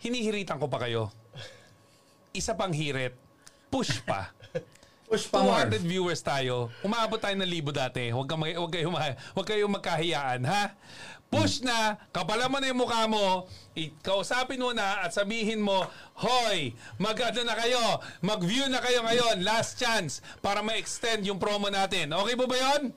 hinihiritan 0.00 0.56
ko 0.56 0.70
pa 0.70 0.80
kayo. 0.86 1.10
Isa 2.30 2.54
pang 2.54 2.70
hirit, 2.70 3.18
push 3.68 3.98
pa. 4.06 4.30
Push 5.06 5.30
pa 5.30 5.38
more. 5.38 5.70
200 5.70 5.86
viewers 5.86 6.18
tayo. 6.18 6.66
Umabot 6.82 7.22
tayo 7.22 7.38
ng 7.38 7.46
libo 7.46 7.70
dati. 7.70 8.10
Huwag, 8.10 8.26
ka, 8.26 8.34
mag- 8.34 8.58
huwag, 8.58 8.72
kayo, 8.74 8.90
ma- 8.90 9.14
huwag 9.38 9.46
kayong 9.46 9.74
magkahiyaan, 9.78 10.42
ha? 10.42 10.74
Push 11.26 11.62
na, 11.62 11.98
kapalan 12.14 12.50
mo 12.50 12.58
na 12.62 12.70
yung 12.70 12.82
mukha 12.86 13.06
mo, 13.10 13.50
ikausapin 13.74 14.62
mo 14.62 14.70
na 14.70 15.02
at 15.02 15.10
sabihin 15.10 15.58
mo, 15.58 15.86
Hoy, 16.22 16.74
mag-ano 17.02 17.42
na 17.42 17.54
kayo, 17.58 17.98
mag-view 18.22 18.66
na 18.70 18.78
kayo 18.78 19.02
ngayon, 19.02 19.42
last 19.42 19.78
chance, 19.78 20.22
para 20.38 20.62
ma-extend 20.62 21.26
yung 21.26 21.38
promo 21.38 21.66
natin. 21.66 22.14
Okay 22.14 22.34
po 22.38 22.46
ba 22.46 22.58
yon? 22.58 22.94